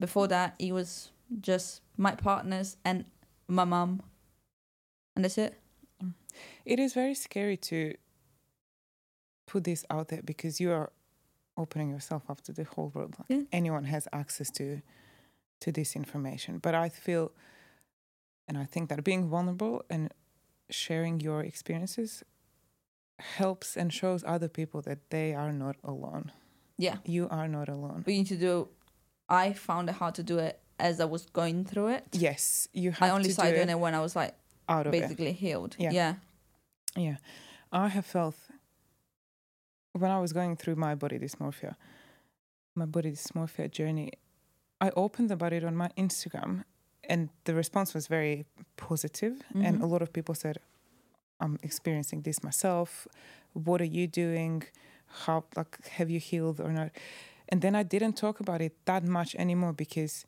[0.00, 3.04] Before that, it was just my partners and
[3.48, 4.02] my mum,
[5.14, 5.58] and that's it.
[6.64, 7.94] It is very scary to
[9.46, 10.90] put this out there because you are
[11.56, 13.14] opening yourself up to the whole world.
[13.18, 13.44] Like Yeah.
[13.52, 14.80] anyone has access to
[15.60, 16.58] to this information.
[16.58, 17.30] But I feel
[18.48, 20.12] and I think that being vulnerable and
[20.72, 22.22] sharing your experiences
[23.18, 26.32] helps and shows other people that they are not alone.
[26.78, 28.02] Yeah, You are not alone.
[28.06, 28.68] we need to do.
[29.28, 32.06] I found it hard to do it as I was going through it.
[32.12, 34.34] Yes, you have I only to started doing it it when I was like
[34.68, 35.00] out of it.
[35.00, 35.76] basically healed.
[35.78, 35.90] Yeah.
[35.92, 36.14] yeah,
[36.96, 37.16] Yeah.
[37.70, 38.36] I have felt
[39.92, 41.76] when I was going through my body dysmorphia,
[42.74, 44.12] my body dysmorphia journey,
[44.80, 46.64] I opened about it on my Instagram
[47.08, 48.44] and the response was very
[48.76, 49.82] positive and Mhm.
[49.82, 50.58] a lot of people said,
[51.40, 53.06] I'm experiencing this myself.
[53.52, 54.62] What are you doing?
[55.26, 56.90] How like have you healed or not?
[57.48, 60.24] And then I didn't talk about it that much anymore because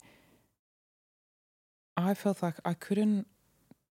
[1.96, 3.26] I felt like I couldn't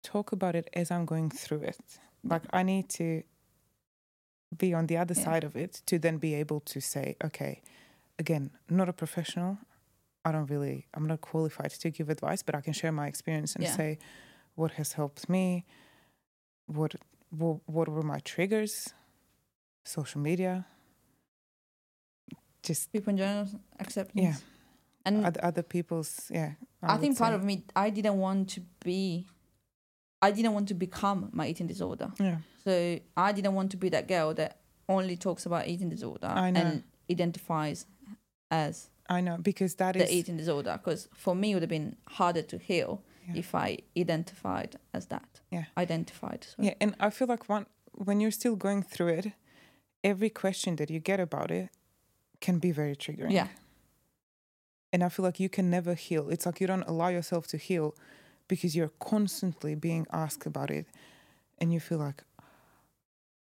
[0.02, 1.80] talk about it as I'm going through it.
[2.22, 3.22] Like I need to
[4.56, 5.24] be on the other Yeah.
[5.24, 7.60] side of it to then be able to say, okay,
[8.18, 9.58] again, not a professional.
[10.24, 13.54] I don't really, I'm not qualified to give advice, but I can share my experience
[13.54, 13.76] and Yeah.
[13.76, 13.98] say
[14.54, 15.64] what has helped me,
[16.66, 16.94] what,
[17.30, 18.92] what, what were my triggers,
[19.84, 20.66] social media,
[22.62, 23.48] just people in general
[23.78, 24.22] acceptance.
[24.22, 24.34] Yeah.
[25.04, 26.52] and other, other people's, yeah.
[26.82, 27.34] I, would think part say.
[27.36, 29.26] of me, I didn't want to be,
[30.20, 32.12] I didn't want to become my eating disorder.
[32.20, 34.58] yeah, So I didn't want to be that girl that
[34.88, 37.86] only talks about eating disorder I and identifies
[38.50, 40.78] as I know because that the is eating disorder.
[40.82, 43.36] Because for me, it would have been harder to heal Yeah.
[43.36, 45.40] if I identified as that.
[45.50, 45.64] Yeah.
[45.76, 46.44] Identified.
[46.44, 46.68] Sorry.
[46.68, 49.32] Yeah, and I feel like one when you're still going through it,
[50.04, 51.70] every question that you get about it
[52.40, 53.32] can be very triggering.
[53.32, 53.48] Yeah.
[54.92, 56.30] And I feel like you can never heal.
[56.30, 57.94] It's like you don't allow yourself to heal
[58.46, 60.86] because you're constantly being asked about it
[61.58, 62.22] and you feel like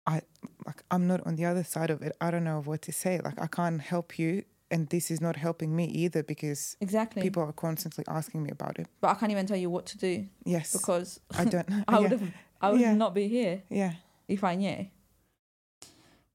[0.06, 0.22] I
[0.66, 2.16] like I'm not on the other side of it.
[2.20, 3.20] I don't know what to say.
[3.22, 7.23] Like I can't help you and this is not helping me either because Exactly.
[7.23, 8.87] people are constantly asking me about it.
[9.01, 10.73] but I can't even tell you what to do Yes.
[10.73, 12.95] because I don't I would yeah, have, I would Yeah.
[12.95, 13.95] not be here yeah.
[14.29, 14.87] if I knew.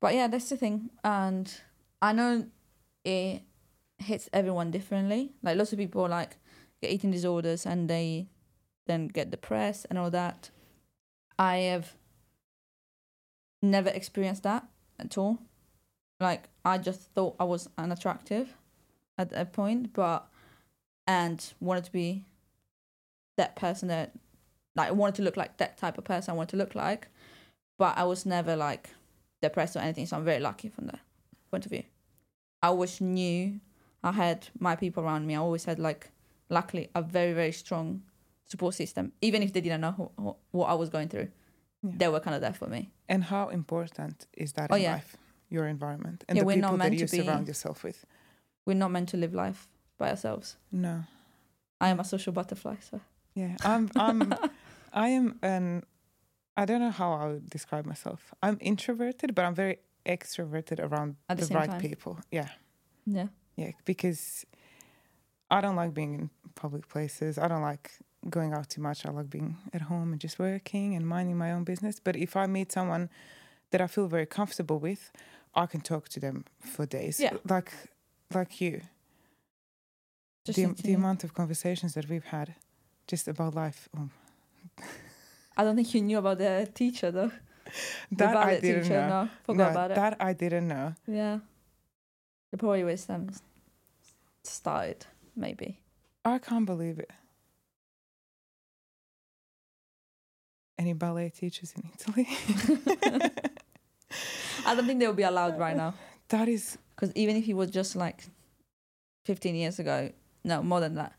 [0.01, 1.51] But yeah, that's the thing, and
[2.01, 2.45] I know
[3.03, 3.41] it
[3.97, 5.31] hits everyone differently.
[5.41, 6.35] Like lots of people like
[6.81, 8.27] get eating disorders and they
[8.87, 10.51] then get depressed and all that.
[11.39, 11.93] I have
[13.61, 14.67] never experienced that
[14.99, 15.39] at all.
[16.19, 18.53] Like I just thought I was unattractive
[19.17, 20.27] at that point, but
[21.07, 22.23] and wanted to be
[23.37, 24.11] that person that
[24.75, 27.07] like I wanted to look like that type of person I wanted to look like
[27.77, 28.89] but I was never like
[29.41, 30.05] depressed or anything.
[30.05, 30.99] So I'm very lucky from that
[31.51, 31.83] point of view.
[32.63, 33.59] I always knew
[34.03, 35.35] I had my people around me.
[35.35, 36.09] I always had like,
[36.49, 38.01] luckily, a very very strong
[38.45, 39.11] support system.
[39.21, 41.27] Even if they didn't know who, who, what I was going through,
[41.83, 41.91] Yeah.
[41.97, 42.91] they were kind of there for me.
[43.09, 44.93] And how important is that Oh, in yeah.
[44.93, 45.17] life?
[45.55, 47.99] Your environment and Yeah, the people that you be- surround yourself with.
[48.65, 49.59] We're not meant to live life
[49.99, 50.47] by ourselves.
[50.71, 50.95] No.
[51.85, 52.95] I am a social butterfly, so
[53.41, 53.55] Yeah.
[53.71, 54.19] I'm I'm
[55.05, 55.65] I am an
[56.61, 58.19] I don't know how I would describe myself.
[58.45, 61.81] I'm introverted, but I'm very extroverted around At the the, right time.
[61.81, 62.13] people.
[62.37, 62.49] Yeah.
[63.17, 63.27] yeah,
[63.61, 63.71] Yeah.
[63.91, 64.45] Because
[65.55, 67.37] I don't like being in public places.
[67.37, 67.91] I don't like
[68.29, 69.05] going out too much.
[69.05, 71.95] I like being at home and just working and minding my own business.
[72.05, 73.09] But if I meet someone
[73.71, 75.11] that I feel very comfortable with,
[75.55, 77.19] I can talk to them for days.
[77.19, 77.37] Yeah.
[77.49, 77.71] Like
[78.33, 78.81] like you.
[80.45, 82.55] just the, the amount of conversations that we've had
[83.07, 83.87] just about life.
[83.97, 84.09] Oh,
[85.57, 87.31] I don't think you knew about the teacher though.
[88.11, 89.23] that I didn't teacher, know.
[89.23, 89.95] no, forgot No, about it.
[89.95, 90.93] That I didn't know.
[91.07, 91.39] Yeah,
[92.51, 93.29] the probably was um
[94.43, 95.79] started maybe.
[96.23, 97.11] I can't believe it.
[100.77, 102.27] any ballet teachers in Italy.
[104.65, 105.93] I don't think they would be allowed right now.
[106.29, 108.25] that is Because even if it was just like
[109.25, 110.11] 15 years ago,
[110.43, 111.13] no, more than that,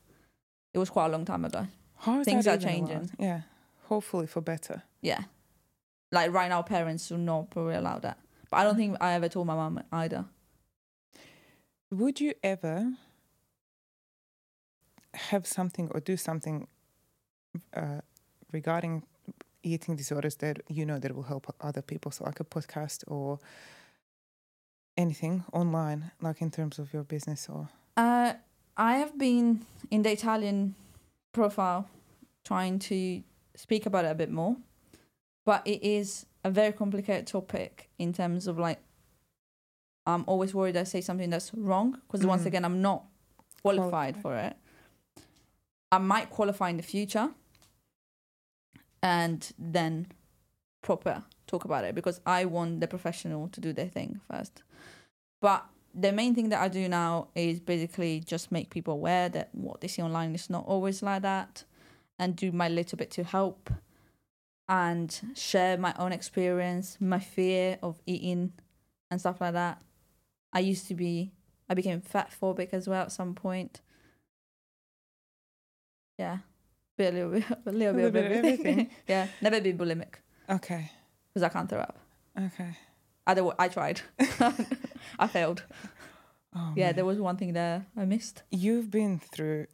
[0.74, 1.66] it was quite a long time ago.
[1.98, 2.60] how is Things are allowed?
[2.62, 3.10] changing.
[3.18, 3.42] Yeah,
[3.84, 4.82] hopefully for better.
[5.00, 5.22] Yeah.
[6.12, 8.18] Like right now, parents will not probably allow that.
[8.50, 10.24] But I don't think I ever told my mom either.
[11.90, 12.92] Would you ever
[15.14, 16.68] have something or do something
[17.74, 18.00] uh,
[18.52, 19.02] regarding
[19.66, 22.10] eating disorders that you know that will help other people?
[22.12, 23.38] So, like a podcast or
[24.96, 28.34] anything online, like in terms of your business or Uh,
[28.76, 30.74] I have been in the Italian
[31.32, 31.88] profile
[32.44, 33.22] trying to
[33.54, 34.56] speak about it a bit more,
[35.44, 38.78] but it is a very complicated topic in terms of like,
[40.06, 42.46] I'm always worried I say something that's wrong because once Mhm.
[42.46, 43.04] again, I'm not
[43.62, 44.22] qualified, Qualified.
[44.22, 44.56] for it.
[45.90, 47.30] I might qualify in the future
[49.02, 50.06] and then
[50.82, 54.62] proper talk about it because I want the professional to do their thing first.
[55.40, 59.48] But the main thing that I do now is basically just make people aware that
[59.52, 61.64] what they see online is not always like that
[62.18, 63.70] and do my little bit to help
[64.68, 68.52] and share my own experience, my fear of eating
[69.10, 69.80] and stuff like that.
[70.52, 71.32] I used to be,
[71.68, 73.80] I became fat phobic as well at some point.
[76.18, 76.38] Yeah,
[76.96, 78.66] bit, a little bit, a little, bit, of bit of everything.
[78.80, 78.90] everything.
[79.08, 80.14] yeah, never be bulimic
[80.50, 80.90] okay,
[81.28, 81.98] because I can't throw up.
[82.46, 82.76] okay.
[83.26, 84.00] Other, I tried,
[85.18, 85.64] I failed.
[86.54, 86.94] Oh, Yeah, man.
[86.96, 88.42] there was one thing there I missed.
[88.50, 89.66] you've been through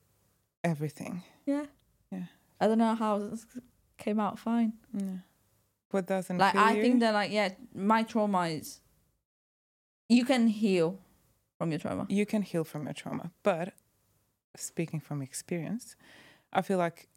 [0.65, 1.23] everything.
[1.47, 1.67] Yeah.
[2.11, 2.25] Yeah.
[2.61, 3.41] I don't know how it
[3.99, 4.73] came out fine.
[4.95, 5.19] Yeah.
[5.91, 6.83] What doesn't Like I you?
[6.83, 8.81] think that like yeah, my trauma is
[10.09, 10.99] you can heal
[11.59, 12.07] from your trauma.
[12.09, 13.31] you can heal from your trauma.
[13.43, 13.75] But
[14.57, 15.95] speaking from experience,
[16.53, 17.09] I feel like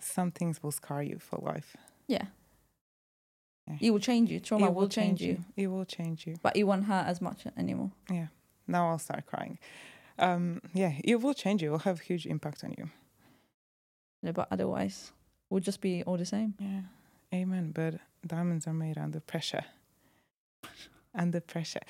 [0.00, 1.76] some things will scar you for life.
[2.06, 2.26] Yeah.
[3.66, 3.76] Yeah.
[3.80, 4.40] It will change you.
[4.40, 5.42] Trauma It will, change, you.
[5.56, 6.36] It will change you.
[6.42, 7.92] But it won't hurt as much anymore.
[8.10, 8.26] Yeah.
[8.66, 9.58] Now I'll start crying.
[10.18, 11.68] Um, yeah, it will change you.
[11.68, 12.90] It will have a huge impact on you.
[14.22, 15.12] Yeah, but otherwise
[15.50, 16.54] we'll just be all the same.
[16.58, 16.82] Yeah,
[17.32, 17.72] amen.
[17.74, 17.94] But
[18.26, 19.64] diamonds are made under pressure.
[21.14, 21.82] Under pressure.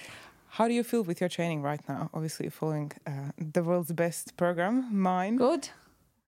[0.48, 2.10] How do you feel with your training right now?
[2.14, 5.36] Obviously, following uh, the world's best program, mine.
[5.36, 5.68] Good.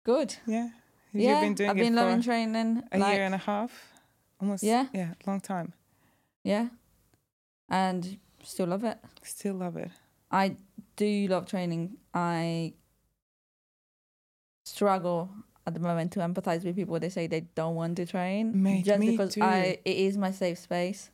[0.05, 0.37] Good.
[0.47, 0.71] Yeah.
[1.19, 1.33] Yeah.
[1.33, 2.83] You've been doing I've it been for loving training.
[2.93, 3.73] a like, year and a half.
[4.41, 4.63] Almost.
[4.63, 4.87] Yeah.
[4.93, 5.73] Yeah, long time.
[6.45, 6.69] Yeah.
[7.69, 8.99] And still love it.
[9.23, 9.91] Still love it.
[10.31, 10.57] I
[10.97, 11.97] do love training.
[12.15, 12.75] I
[14.65, 15.31] struggle
[15.67, 16.99] at the moment to empathize with people.
[17.01, 19.43] They say they don't want to train Mate, just because too.
[19.43, 21.11] I it is my safe space.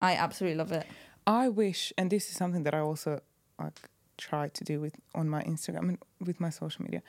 [0.00, 0.86] I absolutely love it.
[1.26, 3.20] I wish, and this is something that I also
[3.58, 3.78] like
[4.18, 7.02] try to do with on my Instagram and with my social media.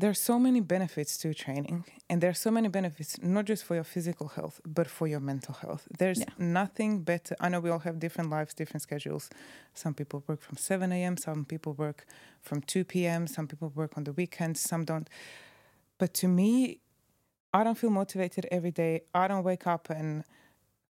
[0.00, 3.64] There are so many benefits to training, and there are so many benefits not just
[3.64, 5.86] for your physical health, but for your mental health.
[5.98, 6.32] There's Yeah.
[6.38, 7.36] nothing better.
[7.38, 9.28] I know we all have different lives, different schedules.
[9.74, 12.06] Some people work from 7 a.m., some people work
[12.40, 15.06] from 2 p.m., some people work on the weekends, some don't.
[15.98, 16.80] But to me,
[17.52, 19.02] I don't feel motivated every day.
[19.14, 20.24] I don't wake up and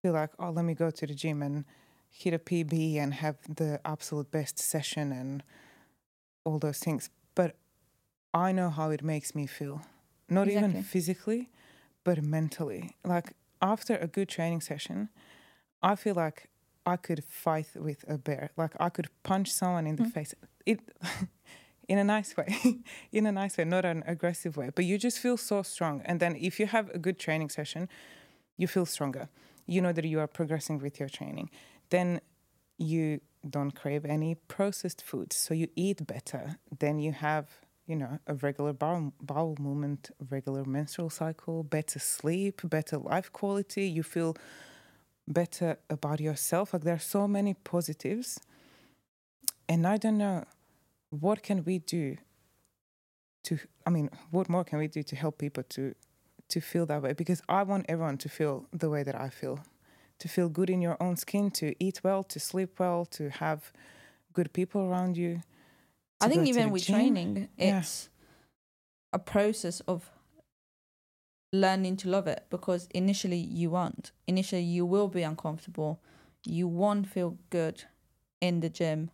[0.01, 1.67] feel like, oh, let me go to the gym and
[2.09, 5.43] hit a PB and have the absolute best session and
[6.45, 7.11] all those things.
[7.35, 7.57] But
[8.35, 9.82] I know how it makes me feel.
[10.28, 11.51] Not even physically,
[12.03, 12.91] but mentally.
[13.05, 13.32] Like
[13.62, 15.09] after a good training session,
[15.82, 16.49] I feel like
[16.87, 18.51] I could fight with a bear.
[18.57, 20.12] Like I could punch someone in the Mm.
[20.12, 20.35] face.
[20.66, 20.80] It
[21.89, 22.49] in a nice way.
[23.12, 24.70] in a nice way, not an aggressive way.
[24.74, 26.03] But you just feel so strong.
[26.05, 27.89] And then if you have a good training session,
[28.57, 29.28] you feel stronger.
[29.66, 31.51] You know that you are progressing with your training.
[31.91, 32.20] Then
[32.78, 35.37] you don't crave any processed foods.
[35.37, 36.59] So you eat better.
[36.78, 37.47] Then you have,
[37.87, 43.87] you know, a regular bowel, bowel movement, regular menstrual cycle, better sleep, better life quality.
[43.87, 44.37] You feel
[45.28, 46.72] better about yourself.
[46.72, 48.41] Like there are so many positives.
[49.68, 50.45] And I don't know
[51.11, 52.16] what can we do
[53.45, 55.95] to I mean, what more can we do to help people to
[56.49, 57.12] to feel that way?
[57.12, 59.61] Because I want everyone to feel the way that I feel.
[60.20, 63.72] To feel good in your own skin, to eat well, to sleep well, to have
[64.32, 65.43] good people around you.
[66.21, 66.95] I think even with gym.
[66.97, 67.79] training, Yeah.
[67.81, 68.09] it's
[69.12, 70.11] a process of
[71.53, 74.12] learning to love it because initially you won't.
[74.27, 76.01] Initially, you will be uncomfortable.
[76.45, 77.85] You won't feel good
[78.41, 79.11] in the gym.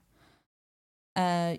[1.16, 1.56] Uh,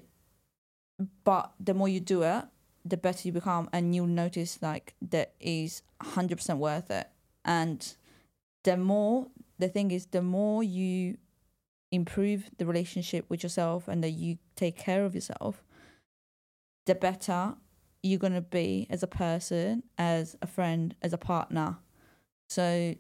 [1.24, 2.46] but the more you do it,
[2.84, 7.10] the better you become, and you'll notice like that is hundred percent worth it.
[7.46, 7.94] And
[8.64, 9.28] the more
[9.60, 11.18] the thing is, the more you
[11.92, 15.64] improve the relationship with yourself and that you take care of yourself,
[16.86, 17.56] the better
[18.04, 21.78] you're going to be as a person, as a friend, as a partner.
[22.50, 22.96] So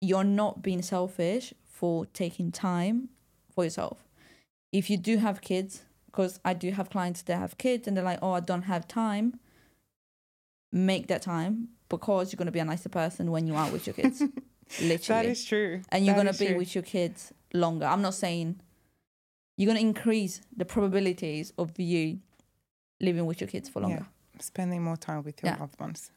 [0.00, 3.08] you're not being selfish for taking time
[3.54, 3.98] for yourself.
[4.72, 8.04] If you do have kids, because I do have clients that have kids and they're
[8.04, 9.38] like, oh, I don't have time,
[10.72, 13.86] make that time because you're going to be a nicer person when you are with
[13.86, 14.20] your kids.
[14.82, 15.22] Literally.
[15.22, 15.82] That is true.
[15.90, 16.56] and you're going to be true.
[16.56, 17.86] with your kids longer.
[17.86, 18.60] I'm not saying
[19.56, 22.18] you're going to increase the probabilities of you
[23.00, 24.06] living with your kids for longer.
[24.40, 25.60] spending more time with your Yeah.
[25.60, 26.10] loved ones.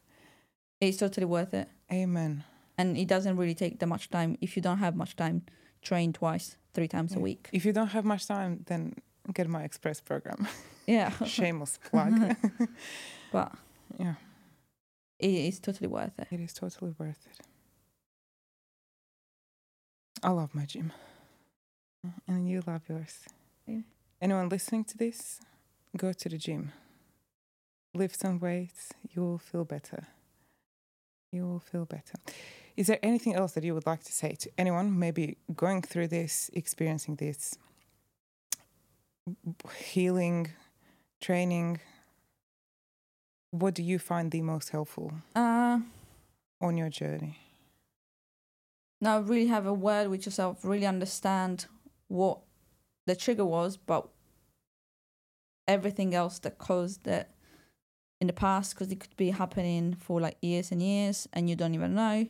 [0.80, 1.68] It's totally worth it.
[1.92, 2.44] Amen.
[2.76, 4.36] And it doesn't really take that much time.
[4.40, 5.42] If you don't have much time,
[5.82, 7.48] train twice, three times a week.
[7.52, 8.94] If you don't have much time, then
[9.32, 10.46] get my express program.
[10.86, 11.10] Yeah.
[11.26, 12.34] Shameless plug.
[13.32, 13.52] but
[13.98, 14.14] yeah,
[15.18, 16.28] it is totally worth it.
[16.30, 17.46] it is totally worth it.
[20.22, 20.92] I love my gym.
[22.26, 23.20] And you love yours.
[24.20, 25.40] Anyone listening to this,
[25.96, 26.72] go to the gym.
[27.94, 30.06] Lift some weights, you will feel better.
[31.32, 32.14] You will feel better.
[32.76, 36.08] Is there anything else that you would like to say to anyone maybe going through
[36.08, 37.56] this, experiencing this,
[39.76, 40.48] healing,
[41.20, 41.80] training?
[43.50, 45.80] What do you find the most helpful Uh,
[46.60, 47.38] on your journey?
[49.00, 51.66] now, really have a word with yourself, really understand
[52.08, 52.40] what
[53.06, 54.08] the trigger was, but
[55.66, 57.28] everything else that caused it
[58.20, 61.54] in the past, because it could be happening for like years and years and you
[61.54, 62.26] don't even know.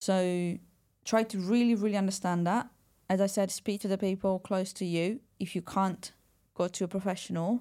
[0.00, 0.56] So
[1.04, 2.68] try to really, really understand that.
[3.10, 5.20] As I said, speak to the people close to you.
[5.38, 6.12] If you can't,
[6.54, 7.60] go to a professional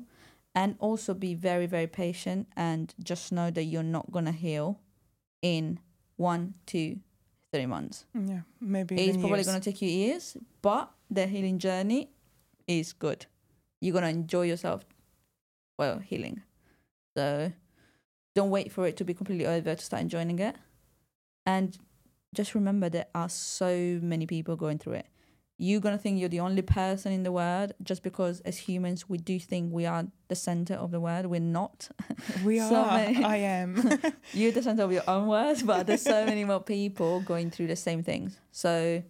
[0.55, 4.79] and also be very, very patient and just know that you're not going to heal
[5.41, 5.79] in
[6.15, 6.99] one, two,
[7.53, 8.05] three months.
[8.13, 12.09] Yeah, maybe It's probably going to take you years, but the healing journey
[12.67, 13.25] is good.
[13.81, 14.85] You're going to enjoy yourself
[15.77, 16.41] while healing.
[17.15, 17.51] So
[18.35, 20.55] don't wait for it to be completely over to start enjoying it.
[21.45, 21.77] And
[22.35, 25.07] just remember there are so many people going through it.
[25.59, 29.09] You're going to think you're the only person in the world just because as humans
[29.09, 31.25] we do think we are the center of the world.
[31.25, 31.89] We're not.
[32.45, 32.97] We so are.
[32.97, 33.99] many- I am.
[34.33, 37.67] you're the center of your own world, but there's so many more people going through
[37.67, 38.37] the same things.
[38.51, 39.01] So,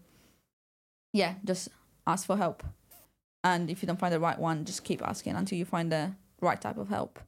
[1.11, 1.67] yeah, just
[2.07, 2.63] ask for help.
[3.43, 6.13] And if you don't find the right one, just keep asking until you find the
[6.41, 7.19] right type of help.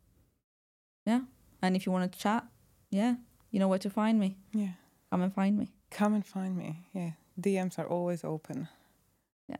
[1.06, 1.22] Yeah.
[1.62, 2.46] And if you want to chat,
[2.90, 3.16] yeah,
[3.52, 4.38] you know where to find me.
[4.54, 4.72] yeah.
[5.12, 5.72] Come and find me.
[5.92, 6.84] Come and find me.
[6.94, 7.12] Yeah.
[7.40, 8.68] DMs are always open.
[9.48, 9.58] Yeah.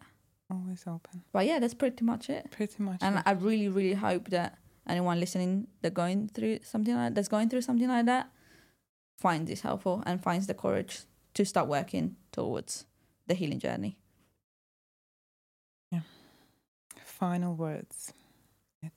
[0.52, 1.24] Always open.
[1.32, 2.52] But yeah, that's pretty much it.
[2.52, 3.00] Pretty much.
[3.02, 3.24] And it.
[3.26, 7.62] I really, really hope that anyone listening that going through something like that's going through
[7.62, 8.30] something like that
[9.20, 11.02] finds this helpful and finds the courage
[11.34, 12.86] to start working towards
[13.28, 13.98] the healing journey.
[17.20, 18.14] Final words.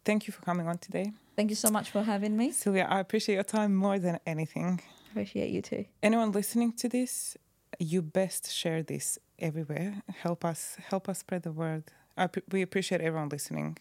[0.05, 1.13] Thank you for coming on today.
[1.35, 2.53] Thank you so much for having me.
[2.53, 4.81] Silvia, I appreciate your time more than anything.
[5.11, 5.85] Appreciate you too.
[6.03, 7.37] Anyone listening to this,
[7.79, 10.03] you best share this everywhere.
[10.23, 11.85] Help us help us spread the word.
[12.17, 13.79] I, we appreciate everyone listening.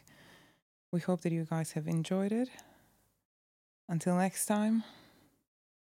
[0.91, 2.49] We hope that you guys have enjoyed it.
[3.87, 4.83] Until next time,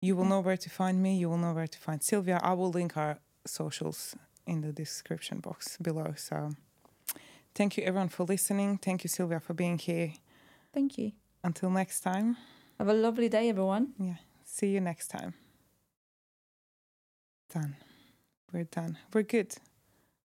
[0.02, 1.18] you will know where to find me.
[1.18, 2.40] You will know where to find Silvia.
[2.42, 6.14] I will link our socials in the description box below.
[6.16, 6.52] So,
[7.58, 8.78] thank you everyone for listening.
[8.78, 10.14] Thank you, Silvia, for being here.
[10.74, 11.12] Thank you.
[11.44, 12.38] Until next time,
[12.78, 13.94] Have a lovely day, everyone.
[13.98, 14.18] Yeah.
[14.46, 15.34] See you next time.
[17.54, 17.76] Done.
[18.54, 18.98] We're done.
[19.12, 19.56] We're good.